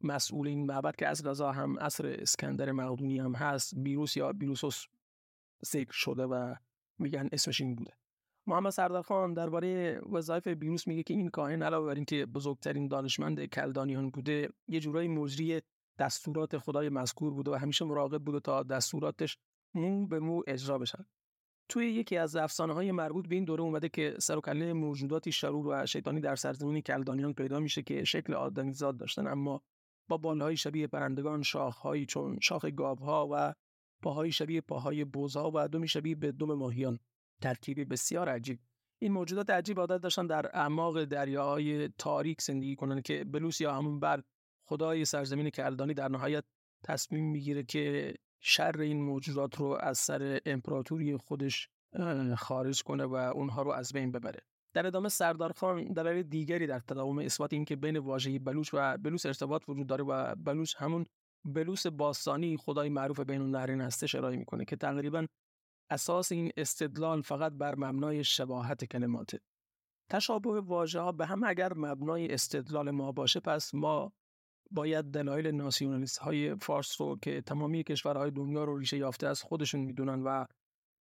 مسئول 0.00 0.48
این 0.48 0.66
معبد 0.66 0.96
که 0.96 1.08
از 1.08 1.26
رضا 1.26 1.52
هم 1.52 1.78
اصر 1.78 2.06
اسکندر 2.06 2.72
مقدونی 2.72 3.18
هم 3.18 3.34
هست 3.34 3.74
بیروس 3.76 4.16
یا 4.16 4.32
بیروسوس 4.32 4.84
ذکر 5.66 5.92
شده 5.92 6.22
و 6.22 6.54
میگن 6.98 7.28
اسمش 7.32 7.60
این 7.60 7.74
بوده. 7.74 7.92
محمد 8.46 8.70
سردارخان 8.70 9.34
درباره 9.34 10.00
وظایف 10.12 10.48
بیروس 10.48 10.86
میگه 10.86 11.02
که 11.02 11.14
این 11.14 11.28
کاهن 11.28 11.62
علاوه 11.62 11.86
بر 11.86 11.94
اینکه 11.94 12.26
بزرگترین 12.26 12.88
دانشمند 12.88 13.44
کلدانیان 13.44 14.10
بوده 14.10 14.48
یه 14.68 14.80
جورایی 14.80 15.08
مجری 15.08 15.62
دستورات 15.98 16.58
خدای 16.58 16.88
مذکور 16.88 17.34
بوده 17.34 17.50
و 17.50 17.54
همیشه 17.54 17.84
مراقب 17.84 18.24
بوده 18.24 18.40
تا 18.40 18.62
دستوراتش 18.62 19.38
مو 19.74 20.06
به 20.06 20.20
مو 20.20 20.42
اجرا 20.46 20.78
بشن 20.78 21.06
توی 21.68 21.92
یکی 21.92 22.16
از 22.16 22.36
افسانه 22.36 22.74
های 22.74 22.92
مربوط 22.92 23.28
به 23.28 23.34
این 23.34 23.44
دوره 23.44 23.62
اومده 23.62 23.88
که 23.88 24.14
سر 24.18 24.38
و 24.38 24.40
کله 24.40 24.72
موجوداتی 24.72 25.32
شرور 25.32 25.66
و 25.66 25.86
شیطانی 25.86 26.20
در 26.20 26.36
سرزمین 26.36 26.80
کلدانیان 26.80 27.34
پیدا 27.34 27.60
میشه 27.60 27.82
که 27.82 28.04
شکل 28.04 28.34
آدمیزاد 28.34 28.96
داشتن 28.96 29.26
اما 29.26 29.62
با 30.08 30.16
بالهای 30.16 30.56
شبیه 30.56 30.86
پرندگان 30.86 31.42
شاخهایی 31.42 32.06
چون 32.06 32.38
شاخ 32.42 32.64
گاوها 32.64 33.28
و 33.32 33.54
پاهای 34.02 34.32
شبیه 34.32 34.60
پاهای 34.60 35.04
بوزها 35.04 35.50
و 35.54 35.68
دومی 35.68 35.88
شبیه 35.88 36.14
به 36.14 36.32
دم 36.32 36.54
ماهیان. 36.54 36.98
ترکیبی 37.42 37.84
بسیار 37.84 38.28
عجیب. 38.28 38.58
این 39.02 39.12
موجودات 39.12 39.50
عجیب 39.50 39.80
عادت 39.80 40.00
داشتن 40.02 40.26
در 40.26 40.56
اعماق 40.56 41.04
دریاهای 41.04 41.88
تاریک 41.88 42.42
زندگی 42.42 42.76
کنند 42.76 43.02
که 43.02 43.24
بلوس 43.24 43.60
یا 43.60 43.74
همون 43.74 44.00
بر 44.00 44.22
خدای 44.66 45.04
سرزمین 45.04 45.50
کلدانی 45.50 45.94
در 45.94 46.08
نهایت 46.08 46.44
تصمیم 46.84 47.30
می‌گیره 47.30 47.62
که 47.62 48.14
شر 48.40 48.80
این 48.80 49.02
موجودات 49.02 49.56
رو 49.56 49.78
از 49.80 49.98
سر 49.98 50.40
امپراتوری 50.46 51.16
خودش 51.16 51.68
خارج 52.36 52.82
کنه 52.82 53.04
و 53.04 53.14
اونها 53.14 53.62
رو 53.62 53.70
از 53.70 53.92
بین 53.92 54.12
ببره. 54.12 54.40
در 54.74 54.86
ادامه 54.86 55.08
سردارخان 55.08 55.84
دلایل 55.84 56.22
دیگری 56.22 56.66
در 56.66 56.78
تداوم 56.78 57.18
اثبات 57.18 57.52
این 57.52 57.64
که 57.64 57.76
بین 57.76 57.98
واژه 57.98 58.38
بلوچ 58.38 58.70
و 58.72 58.98
بلوس 58.98 59.26
ارتباط 59.26 59.68
وجود 59.68 59.86
داره 59.86 60.04
و 60.04 60.34
بلوچ 60.34 60.74
همون 60.76 61.04
بلوس 61.44 61.86
باستانی 61.86 62.56
خدای 62.56 62.88
معروف 62.88 63.20
بین 63.20 63.40
النهرین 63.40 63.80
هستش 63.80 64.14
ارائه 64.14 64.36
می‌کنه 64.36 64.64
که 64.64 64.76
تقریبا 64.76 65.26
اساس 65.90 66.32
این 66.32 66.50
استدلال 66.56 67.22
فقط 67.22 67.52
بر 67.52 67.74
مبنای 67.74 68.24
شباهت 68.24 68.84
کلماته. 68.84 69.40
تشابه 70.10 70.60
واژه 70.60 71.00
ها 71.00 71.12
به 71.12 71.26
هم 71.26 71.44
اگر 71.44 71.74
مبنای 71.74 72.34
استدلال 72.34 72.90
ما 72.90 73.12
باشه 73.12 73.40
پس 73.40 73.74
ما 73.74 74.12
باید 74.74 75.04
دلایل 75.04 75.46
ناسیونالیست 75.46 76.18
های 76.18 76.54
فارس 76.54 77.00
رو 77.00 77.18
که 77.22 77.40
تمامی 77.40 77.84
کشورهای 77.84 78.30
دنیا 78.30 78.64
رو 78.64 78.78
ریشه 78.78 78.96
یافته 78.96 79.26
از 79.26 79.42
خودشون 79.42 79.80
می‌دونن 79.80 80.22
و 80.22 80.44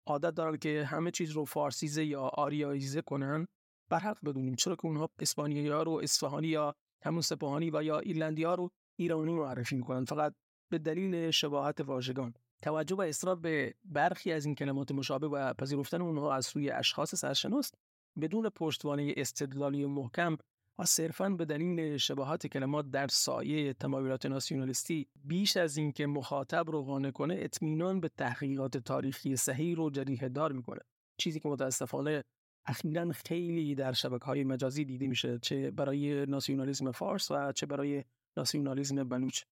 عادت 0.06 0.34
دارن 0.34 0.56
که 0.56 0.84
همه 0.84 1.10
چیز 1.10 1.30
رو 1.30 1.44
فارسیزه 1.44 2.04
یا 2.04 2.22
آریاییزه 2.22 3.02
کنن 3.02 3.46
برحق 3.90 4.18
بدونیم 4.24 4.54
چرا 4.54 4.76
که 4.76 4.86
اونها 4.86 5.08
اسپانیایی 5.18 5.68
ها 5.68 5.82
رو 5.82 6.00
اصفهانی 6.02 6.48
یا 6.48 6.74
همون 7.02 7.20
سپاهانی 7.20 7.70
و 7.70 7.82
یا 7.82 7.98
ایرلندی 7.98 8.44
ها 8.44 8.54
رو 8.54 8.70
ایرانی 8.98 9.34
معرفی 9.34 9.76
می‌کنن 9.76 10.04
فقط 10.04 10.34
به 10.70 10.78
دلیل 10.78 11.30
شباهت 11.30 11.80
واژگان. 11.80 12.34
توجه 12.62 12.96
و 12.96 13.00
اصرار 13.00 13.36
به 13.36 13.74
برخی 13.84 14.32
از 14.32 14.44
این 14.44 14.54
کلمات 14.54 14.92
مشابه 14.92 15.28
و 15.28 15.54
پذیرفتن 15.54 16.02
اونها 16.02 16.34
از 16.34 16.46
سوی 16.46 16.70
اشخاص 16.70 17.14
سرشناس 17.14 17.72
بدون 18.20 18.48
پشتوانه 18.48 19.14
استدلالی 19.16 19.86
محکم 19.86 20.36
و 20.80 20.84
صرفا 20.84 21.28
به 21.28 21.44
دلیل 21.44 21.96
شباهت 21.96 22.46
کلمات 22.46 22.90
در 22.90 23.08
سایه 23.08 23.72
تمایلات 23.72 24.26
ناسیونالیستی 24.26 25.06
بیش 25.24 25.56
از 25.56 25.76
اینکه 25.76 26.06
مخاطب 26.06 26.70
رو 26.70 26.82
قانع 26.82 27.10
کنه 27.10 27.36
اطمینان 27.38 28.00
به 28.00 28.08
تحقیقات 28.08 28.76
تاریخی 28.76 29.36
صحیح 29.36 29.76
رو 29.76 29.90
جریه 29.90 30.28
دار 30.28 30.52
می‌کنه. 30.52 30.80
چیزی 31.16 31.40
که 31.40 31.48
متاسفانه 31.48 32.24
اخیرا 32.66 33.12
خیلی 33.12 33.74
در 33.74 33.92
شبکه 33.92 34.24
های 34.24 34.44
مجازی 34.44 34.84
دیده 34.84 35.06
میشه 35.06 35.38
چه 35.38 35.70
برای 35.70 36.26
ناسیونالیسم 36.26 36.90
فارس 36.92 37.30
و 37.30 37.52
چه 37.52 37.66
برای 37.66 38.04
ناسیونالیسم 38.36 39.08
بلوچ. 39.08 39.42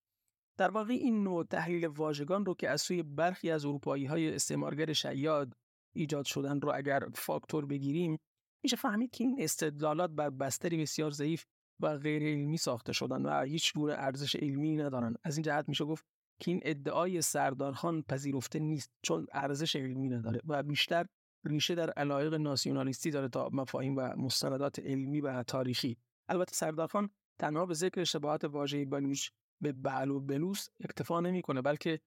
در 0.59 0.71
واقع 0.71 0.93
این 0.93 1.25
نوع 1.25 1.45
تحلیل 1.45 1.87
واژگان 1.87 2.47
رو 2.47 2.55
که 2.55 2.71
از 2.71 2.81
سوی 2.81 3.03
برخی 3.03 3.51
از 3.51 3.65
اروپایی 3.65 4.05
های 4.05 4.35
استعمارگر 4.35 4.93
شیاد 4.93 5.57
ایجاد 5.97 6.25
شدن 6.25 6.61
رو 6.61 6.73
اگر 6.75 7.09
فاکتور 7.15 7.67
بگیریم 7.67 8.19
میشه 8.63 8.77
فهمید 8.77 9.11
که 9.11 9.25
این 9.25 9.37
استدلالات 9.39 10.11
بر 10.11 10.31
بستری 10.31 10.77
بسیار 10.77 11.11
ضعیف 11.11 11.45
و 11.81 11.97
غیر 11.97 12.23
علمی 12.23 12.57
ساخته 12.57 12.93
شدن 12.93 13.23
و 13.27 13.43
هیچ 13.43 13.75
گونه 13.75 13.93
ارزش 13.93 14.37
علمی 14.37 14.77
ندارن. 14.77 15.15
از 15.25 15.37
این 15.37 15.43
جهت 15.43 15.69
میشه 15.69 15.85
گفت 15.85 16.05
که 16.41 16.51
این 16.51 16.61
ادعای 16.63 17.23
سردارخان 17.23 18.03
پذیرفته 18.03 18.59
نیست 18.59 18.91
چون 19.03 19.27
ارزش 19.33 19.77
علمی 19.77 20.09
نداره 20.09 20.41
و 20.45 20.63
بیشتر 20.63 21.07
ریشه 21.45 21.75
در 21.75 21.91
علایق 21.91 22.35
ناسیونالیستی 22.35 23.11
داره 23.11 23.29
تا 23.29 23.49
مفاهیم 23.53 23.97
و 23.97 24.01
مستندات 24.17 24.79
علمی 24.79 25.21
و 25.21 25.43
تاریخی. 25.43 25.97
البته 26.29 26.55
سردارخان 26.55 27.11
تنها 27.39 27.67
به 27.67 27.75
ذکر 27.75 28.05
شباهت 28.05 28.45
واژه 28.45 28.85
بلوچ 28.85 29.29
به 29.61 29.73
بعل 29.73 30.11
و 30.11 30.21
بلوس 30.21 30.69
اکتفا 30.81 31.21
نمی‌کنه 31.21 31.63
بلکه 31.63 32.01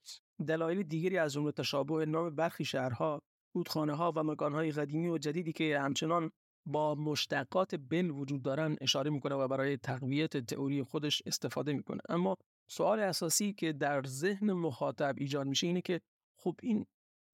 دلایل 0.47 0.83
دیگری 0.83 1.17
از 1.17 1.33
جمله 1.33 1.51
تشابه 1.51 2.05
نام 2.05 2.35
برخی 2.35 2.65
شهرها 2.65 3.21
رودخانه 3.53 3.93
ها 3.93 4.13
و 4.15 4.23
مکانهای 4.23 4.71
قدیمی 4.71 5.09
و 5.09 5.17
جدیدی 5.17 5.53
که 5.53 5.79
همچنان 5.79 6.31
با 6.65 6.95
مشتقات 6.95 7.75
بل 7.75 8.09
وجود 8.09 8.43
دارن 8.43 8.75
اشاره 8.81 9.09
می‌کنه 9.09 9.35
و 9.35 9.47
برای 9.47 9.77
تقویت 9.77 10.37
تئوری 10.37 10.83
خودش 10.83 11.21
استفاده 11.25 11.73
می‌کنه. 11.73 12.01
اما 12.09 12.37
سوال 12.69 12.99
اساسی 12.99 13.53
که 13.53 13.73
در 13.73 14.03
ذهن 14.03 14.53
مخاطب 14.53 15.15
ایجاد 15.17 15.47
میشه 15.47 15.67
اینه 15.67 15.81
که 15.81 16.01
خب 16.39 16.55
این 16.61 16.85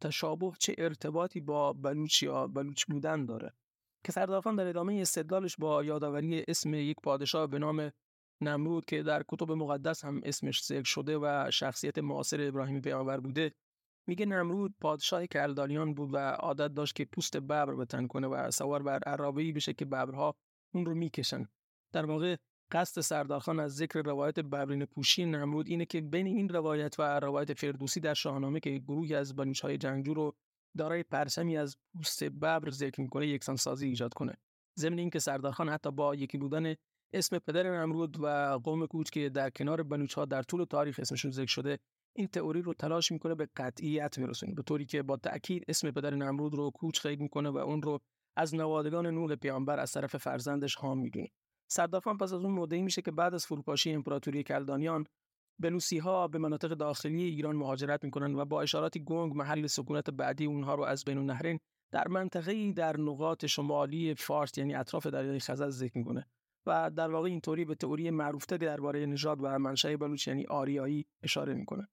تشابه 0.02 0.52
چه 0.60 0.76
ارتباطی 0.78 1.40
با 1.40 1.74
بلوچ 1.74 2.24
یا 2.24 2.48
بلوچ 2.48 2.86
بودن 2.86 3.26
داره؟ 3.26 3.54
که 4.04 4.12
سردارخان 4.12 4.56
در 4.56 4.68
ادامه 4.68 4.94
استدلالش 4.94 5.56
با 5.56 5.84
یادآوری 5.84 6.44
اسم 6.48 6.74
یک 6.74 6.98
پادشاه 7.04 7.48
به 7.48 7.60
نام 7.60 7.92
نمرود 8.42 8.86
که 8.86 9.04
در 9.04 9.24
کتب 9.28 9.52
مقدس 9.52 10.06
هم 10.06 10.22
اسمش 10.24 10.64
ذکر 10.66 10.84
شده 10.84 11.18
و 11.18 11.52
شخصیت 11.52 11.98
معاصر 11.98 12.48
ابراهیم 12.48 12.82
پیامبر 12.82 13.20
بوده 13.20 13.52
میگه 14.08 14.26
نمرود 14.26 14.76
پادشاه 14.82 15.28
کلدانیان 15.28 15.94
بود 15.94 16.14
و 16.14 16.18
عادت 16.18 16.74
داشت 16.74 16.96
که 16.96 17.06
پوست 17.06 17.38
ببر 17.38 17.76
بتن 17.76 18.08
کنه 18.08 18.28
و 18.28 18.52
سوار 18.52 18.84
بر 18.84 19.00
عرابه‌ای 19.06 19.52
بشه 19.52 19.74
که 19.74 19.86
ببرها 19.86 20.36
اون 20.74 20.86
رو 20.86 20.96
می‌کشن. 20.96 21.46
در 21.94 22.06
واقع 22.06 22.36
قصد 22.72 23.02
سردارخان 23.02 23.60
از 23.60 23.76
ذکر 23.76 24.02
روایت 24.02 24.40
ببرین 24.40 24.86
پوشی 24.86 25.26
نمرود 25.26 25.68
اینه 25.68 25.86
که 25.86 26.02
بین 26.02 26.28
این 26.28 26.50
روایت 26.50 27.00
و 27.00 27.20
روایت 27.20 27.54
فردوسی 27.54 28.00
در 28.00 28.14
شاهنامه 28.14 28.60
که 28.60 28.78
گروهی 28.78 29.16
از 29.16 29.34
های 29.64 29.78
جنگجو 29.78 30.14
رو 30.14 30.36
دارای 30.78 31.04
پرچمی 31.04 31.58
از 31.58 31.78
پوست 31.94 32.24
ببر 32.24 32.70
ذکر 32.70 33.02
می‌کنه 33.02 33.28
یکسان 33.28 33.56
سازی 33.56 33.88
ایجاد 33.88 34.14
کنه. 34.14 34.34
ضمن 34.80 35.00
اینکه 35.00 35.20
سردارخان 35.20 35.70
حتی 35.70 35.92
با 35.92 36.16
یکی 36.16 36.38
بودن 36.38 36.76
اسم 37.14 37.40
پدر 37.40 37.82
نمرود 37.82 38.18
و 38.20 38.60
قوم 38.64 38.86
کوچ 38.86 39.10
که 39.10 39.30
در 39.30 39.50
کنار 39.50 39.86
ها 40.16 40.26
در 40.26 40.44
طول 40.44 40.64
تاریخ 40.64 41.00
اسمشون 41.00 41.32
ذکر 41.32 41.52
شده 41.52 41.80
این 42.18 42.28
تئوری 42.28 42.62
رو 42.62 42.74
تلاش 42.74 43.12
می‌کنه 43.12 43.36
به 43.36 43.48
قطعیت 43.56 44.20
برسونه 44.20 44.54
به 44.54 44.62
طوری 44.62 44.86
که 44.86 45.04
با 45.04 45.18
تاکید 45.18 45.64
اسم 45.68 45.92
پدر 45.92 46.16
نمرود 46.16 46.56
رو 46.56 46.72
کوچ 46.72 47.00
خید 47.00 47.20
می‌کنه 47.20 47.50
و 47.50 47.58
اون 47.58 47.82
رو 47.82 48.00
از 48.38 48.56
نوادگان 48.56 49.08
نوح 49.08 49.36
پیامبر 49.36 49.80
از 49.80 49.92
طرف 49.92 50.16
فرزندش 50.16 50.76
هام 50.76 51.00
می‌دونه. 51.00 51.28
سردافان 51.72 52.18
پس 52.18 52.34
از 52.34 52.44
اون 52.44 52.54
مدعی 52.54 52.82
میشه 52.82 53.02
که 53.02 53.12
بعد 53.12 53.34
از 53.34 53.46
فروپاشی 53.46 53.92
امپراتوری 53.92 54.44
کلدانیان 54.44 55.06
بلوسی 55.62 55.98
ها 55.98 56.28
به 56.28 56.38
مناطق 56.38 56.70
داخلی 56.70 57.24
ایران 57.24 57.56
مهاجرت 57.56 58.04
می‌کنن 58.04 58.36
و 58.36 58.46
با 58.46 58.62
اشاراتی 58.62 59.04
گنگ 59.04 59.34
محل 59.34 59.68
سکونت 59.68 60.10
بعدی 60.10 60.46
اونها 60.46 60.76
رو 60.76 60.84
از 60.84 61.06
بین 61.06 61.18
النهرین 61.18 61.60
در 61.94 62.08
منطقه 62.08 62.72
در 62.72 62.98
نقاط 62.98 63.46
شمالی 63.46 64.16
فارس 64.16 64.58
یعنی 64.58 64.76
اطراف 64.76 65.08
دریای 65.08 65.40
خزر 65.40 65.70
ذکر 65.70 65.98
می‌کنه 65.98 66.26
و 66.68 66.92
در 66.92 67.12
واقع 67.12 67.30
اینطوری 67.30 67.66
به 67.66 67.76
تئوری 67.76 68.10
معروفه 68.10 68.58
درباره 68.58 69.06
نژاد 69.06 69.38
و 69.42 69.60
منشأ 69.60 69.98
بلوچ 69.98 70.28
یعنی 70.28 70.46
آریایی 70.46 71.06
اشاره 71.24 71.54
می‌کنه. 71.54 71.88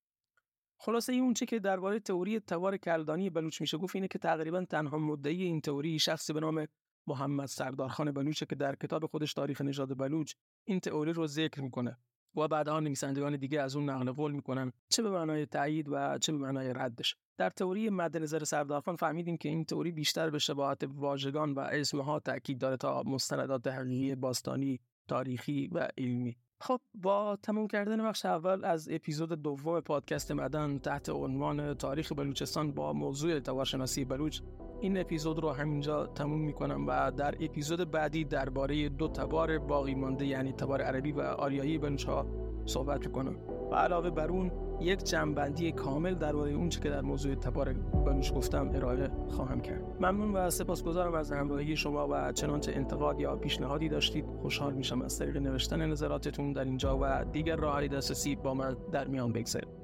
خلاصه 0.79 1.13
اون 1.13 1.35
چه 1.35 1.47
که 1.47 1.59
درباره 1.59 2.01
تئوری 2.01 2.41
تبار 2.41 2.77
کلدانی 2.77 3.31
بلوچ 3.31 3.61
میشه 3.61 3.79
گفت 3.79 3.97
اینه 3.97 4.09
که 4.09 4.19
تقریبا 4.19 4.65
تنها 4.65 4.99
مدعی 4.99 5.43
این 5.43 5.61
تئوری 5.61 5.99
شخصی 5.99 6.33
به 6.33 6.41
نام 6.41 6.67
محمد 7.07 7.47
سردارخان 7.47 8.13
بلوچه 8.13 8.47
که 8.47 8.55
در 8.55 8.75
کتاب 8.75 9.07
خودش 9.07 9.35
تاریخ 9.35 9.61
نژاد 9.61 9.99
بلوچ 9.99 10.35
این 10.65 10.81
تئوری 10.81 11.13
رو 11.13 11.27
ذکر 11.27 11.61
می‌کنه 11.61 11.99
و 12.37 12.49
بعدها 12.49 12.81
نویسندگان 12.81 13.37
دیگه 13.37 13.61
از 13.61 13.77
اون 13.77 13.91
نقل 13.91 14.13
قول 14.13 14.33
می‌کنن 14.33 14.73
چه 14.89 15.03
به 15.03 15.11
معنای 15.11 15.47
تایید 15.47 15.89
و 15.89 16.19
چه 16.19 16.33
به 16.33 16.39
معنای 16.39 16.73
ردش. 16.73 17.17
در 17.39 17.51
تئوری 17.51 17.91
مد 17.91 18.17
نظر 18.17 18.45
سردارخان 18.45 18.97
فهمیدیم 18.97 19.37
که 19.37 19.49
این 19.49 19.65
تئوری 19.65 19.93
بیشتر 19.93 20.31
به 20.31 20.39
شباهت 20.39 20.85
واژگان 20.89 21.53
و 21.53 21.59
اسمها 21.59 22.21
تاکید 22.21 22.59
داره 22.59 22.77
تا 22.77 23.03
مستندات 23.03 23.67
حقیقی 23.67 24.15
باستانی 24.15 24.81
تاریخی 25.09 25.69
و 25.73 25.89
علمی. 25.99 26.37
خب 26.65 26.81
با 26.95 27.39
تموم 27.43 27.67
کردن 27.69 28.09
بخش 28.09 28.27
اول 28.27 28.65
از 28.65 28.89
اپیزود 28.91 29.43
دوم 29.43 29.81
پادکست 29.81 30.33
مدن 30.33 30.79
تحت 30.79 31.09
عنوان 31.09 31.75
تاریخ 31.75 32.13
بلوچستان 32.13 32.73
با 32.73 32.93
موضوع 32.93 33.41
توارشناسی 33.41 34.05
بلوچ 34.05 34.41
این 34.81 34.99
اپیزود 34.99 35.39
رو 35.39 35.51
همینجا 35.51 36.07
تموم 36.07 36.41
می‌کنم 36.41 36.87
و 36.87 37.11
در 37.11 37.35
اپیزود 37.41 37.91
بعدی 37.91 38.25
درباره 38.25 38.89
دو 38.89 39.09
تبار 39.09 39.59
باقی 39.59 39.95
مانده 39.95 40.27
یعنی 40.27 40.53
تبار 40.53 40.83
عربی 40.83 41.13
و 41.13 41.21
آریایی 41.21 41.79
بلوچ 41.79 42.05
ها 42.05 42.27
صحبت 42.67 43.07
می‌کنم. 43.07 43.37
علاوه 43.75 44.11
بر 44.11 44.29
اون 44.29 44.51
یک 44.81 45.05
جمعبندی 45.05 45.73
کامل 45.73 46.15
درباره 46.15 46.53
اون 46.53 46.69
که 46.69 46.91
در 46.91 47.01
موضوع 47.01 47.35
تبار 47.35 47.73
بلوچ 48.07 48.33
گفتم 48.33 48.71
ارائه 48.75 49.11
خواهم 49.29 49.61
کرد. 49.61 49.83
ممنون 50.01 50.33
و 50.33 50.51
سپاسگزارم 50.51 51.15
از 51.15 51.33
همراهی 51.33 51.77
شما 51.77 52.09
و 52.11 52.33
چنانچه 52.33 52.73
انتقاد 52.73 53.21
یا 53.21 53.37
پیشنهادی 53.37 53.89
داشتید 53.89 54.25
خوشحال 54.43 54.73
میشم 54.73 55.03
از 55.03 55.19
طریق 55.19 55.37
نوشتن 55.37 55.91
نظراتتون 55.91 56.53
در 56.53 56.65
اینجا 56.65 56.99
و 57.03 57.25
دیگر 57.33 57.57
راههای 57.57 57.89
دسترسی 57.89 58.37
با 58.37 58.55
من 58.55 58.77
در 58.93 59.07
میان 59.07 59.33
بگذارید. 59.33 59.84